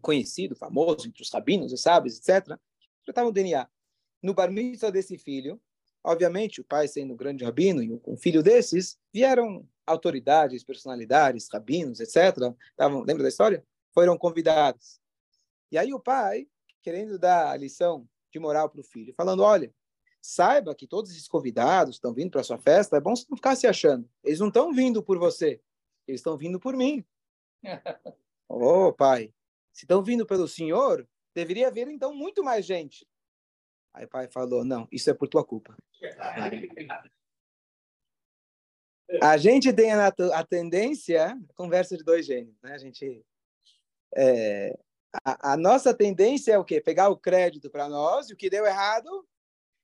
conhecido, 0.00 0.54
famoso 0.54 1.08
entre 1.08 1.22
os 1.22 1.30
rabinos, 1.30 1.72
os 1.72 1.80
sábios, 1.80 2.18
etc., 2.18 2.48
já 2.48 3.10
estava 3.10 3.28
no 3.28 3.32
DNA. 3.32 3.68
No 4.22 4.34
bar 4.34 4.50
mitzvah 4.50 4.90
desse 4.90 5.16
filho, 5.16 5.60
obviamente, 6.04 6.60
o 6.60 6.64
pai 6.64 6.86
sendo 6.86 7.14
um 7.14 7.16
grande 7.16 7.44
rabino 7.44 7.82
e 7.82 8.00
um 8.06 8.16
filho 8.16 8.42
desses, 8.42 8.98
vieram 9.12 9.66
autoridades, 9.86 10.62
personalidades, 10.62 11.48
rabinos, 11.50 12.00
etc. 12.00 12.36
Estavam, 12.70 13.02
lembra 13.02 13.22
da 13.22 13.28
história? 13.28 13.64
Foram 13.92 14.16
convidados. 14.16 15.00
E 15.72 15.78
aí 15.78 15.92
o 15.92 16.00
pai, 16.00 16.46
querendo 16.82 17.18
dar 17.18 17.50
a 17.50 17.56
lição 17.56 18.08
de 18.32 18.38
moral 18.38 18.68
para 18.68 18.80
o 18.80 18.84
filho, 18.84 19.14
falando, 19.14 19.42
olha, 19.42 19.72
saiba 20.20 20.74
que 20.74 20.86
todos 20.86 21.10
esses 21.10 21.26
convidados 21.26 21.96
estão 21.96 22.12
vindo 22.12 22.30
para 22.30 22.40
a 22.40 22.44
sua 22.44 22.58
festa, 22.58 22.96
é 22.96 23.00
bom 23.00 23.16
você 23.16 23.26
não 23.28 23.36
ficar 23.36 23.56
se 23.56 23.66
achando. 23.66 24.08
Eles 24.22 24.40
não 24.40 24.48
estão 24.48 24.72
vindo 24.72 25.02
por 25.02 25.18
você, 25.18 25.60
eles 26.06 26.20
estão 26.20 26.36
vindo 26.36 26.60
por 26.60 26.76
mim. 26.76 27.04
Ô, 28.48 28.88
oh, 28.88 28.92
pai, 28.92 29.32
se 29.72 29.84
estão 29.84 30.02
vindo 30.02 30.26
pelo 30.26 30.48
Senhor, 30.48 31.06
deveria 31.34 31.70
vir 31.70 31.88
então 31.88 32.14
muito 32.14 32.42
mais 32.42 32.66
gente. 32.66 33.06
Aí 33.94 34.04
o 34.04 34.08
pai 34.08 34.28
falou: 34.28 34.64
Não, 34.64 34.88
isso 34.90 35.10
é 35.10 35.14
por 35.14 35.28
tua 35.28 35.44
culpa. 35.44 35.76
A 39.20 39.36
gente 39.36 39.72
tem 39.72 39.92
a, 39.92 40.06
a 40.06 40.46
tendência, 40.46 41.36
conversa 41.56 41.96
de 41.96 42.04
dois 42.04 42.24
gênios, 42.24 42.54
né? 42.62 42.74
A 42.74 42.78
gente. 42.78 43.26
É, 44.14 44.78
a, 45.24 45.52
a, 45.52 45.56
nossa 45.56 45.92
tendência 45.92 46.52
é 46.52 46.58
o 46.58 46.64
quê? 46.64 46.80
Pegar 46.80 47.08
o 47.08 47.16
crédito 47.16 47.70
para 47.70 47.88
nós 47.88 48.28
e 48.28 48.32
o 48.32 48.36
que 48.36 48.50
deu 48.50 48.64
errado, 48.64 49.26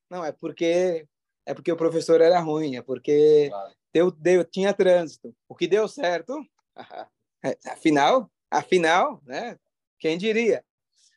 não, 0.09 0.23
é 0.23 0.31
porque 0.31 1.07
é 1.45 1.53
porque 1.53 1.71
o 1.71 1.77
professor 1.77 2.19
era 2.19 2.39
ruim, 2.39 2.75
é 2.75 2.81
porque 2.81 3.47
claro. 3.49 3.75
deu, 3.93 4.11
deu, 4.11 4.43
tinha 4.43 4.73
trânsito. 4.73 5.33
O 5.47 5.55
que 5.55 5.65
deu 5.65 5.87
certo, 5.87 6.45
afinal, 7.65 8.29
afinal, 8.51 9.21
né? 9.25 9.57
Quem 9.97 10.17
diria? 10.17 10.63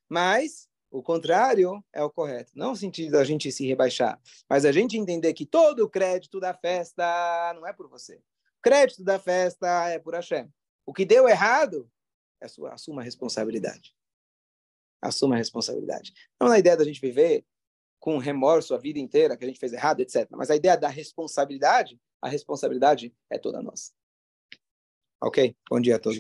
Mas 0.09 0.69
o 0.89 1.03
contrário 1.03 1.85
é 1.93 2.03
o 2.03 2.11
correto. 2.11 2.53
Não 2.55 2.71
no 2.71 2.77
sentido 2.77 3.13
da 3.13 3.25
gente 3.25 3.51
se 3.51 3.67
rebaixar, 3.67 4.21
mas 4.49 4.65
a 4.65 4.71
gente 4.71 4.97
entender 4.97 5.35
que 5.35 5.45
todo 5.45 5.85
o 5.85 5.91
crédito 5.91 6.39
da 6.39 6.55
festa 6.55 7.53
não 7.55 7.67
é 7.67 7.73
por 7.73 7.89
você. 7.89 8.17
O 8.17 8.63
crédito 8.63 9.03
da 9.03 9.19
festa 9.19 9.89
é 9.89 9.99
por 9.99 10.15
Hashem. 10.15 10.49
O 10.87 10.93
que 10.93 11.05
deu 11.05 11.29
errado, 11.29 11.91
é 12.41 12.47
sua, 12.47 12.75
assuma 12.75 13.03
a 13.03 13.05
responsabilidade. 13.05 13.95
Assuma 15.03 15.35
a 15.35 15.39
responsabilidade. 15.39 16.13
Não 16.41 16.49
na 16.49 16.59
ideia 16.59 16.77
da 16.77 16.85
gente 16.85 17.01
viver 17.01 17.45
com 17.99 18.19
remorso 18.19 18.75
a 18.75 18.79
vida 18.79 18.99
inteira, 18.99 19.37
que 19.37 19.45
a 19.45 19.47
gente 19.47 19.61
fez 19.61 19.73
errado, 19.73 20.01
etc. 20.01 20.27
Mas 20.31 20.51
a 20.51 20.57
ideia 20.57 20.77
da 20.77 20.89
responsabilidade, 20.89 22.01
a 22.21 22.29
responsabilidade 22.29 23.15
é 23.31 23.39
toda 23.39 23.63
nossa. 23.63 23.93
Ok? 25.23 25.55
Bom 25.69 25.81
dia 25.81 25.97
a 25.97 25.99
todos. 25.99 26.19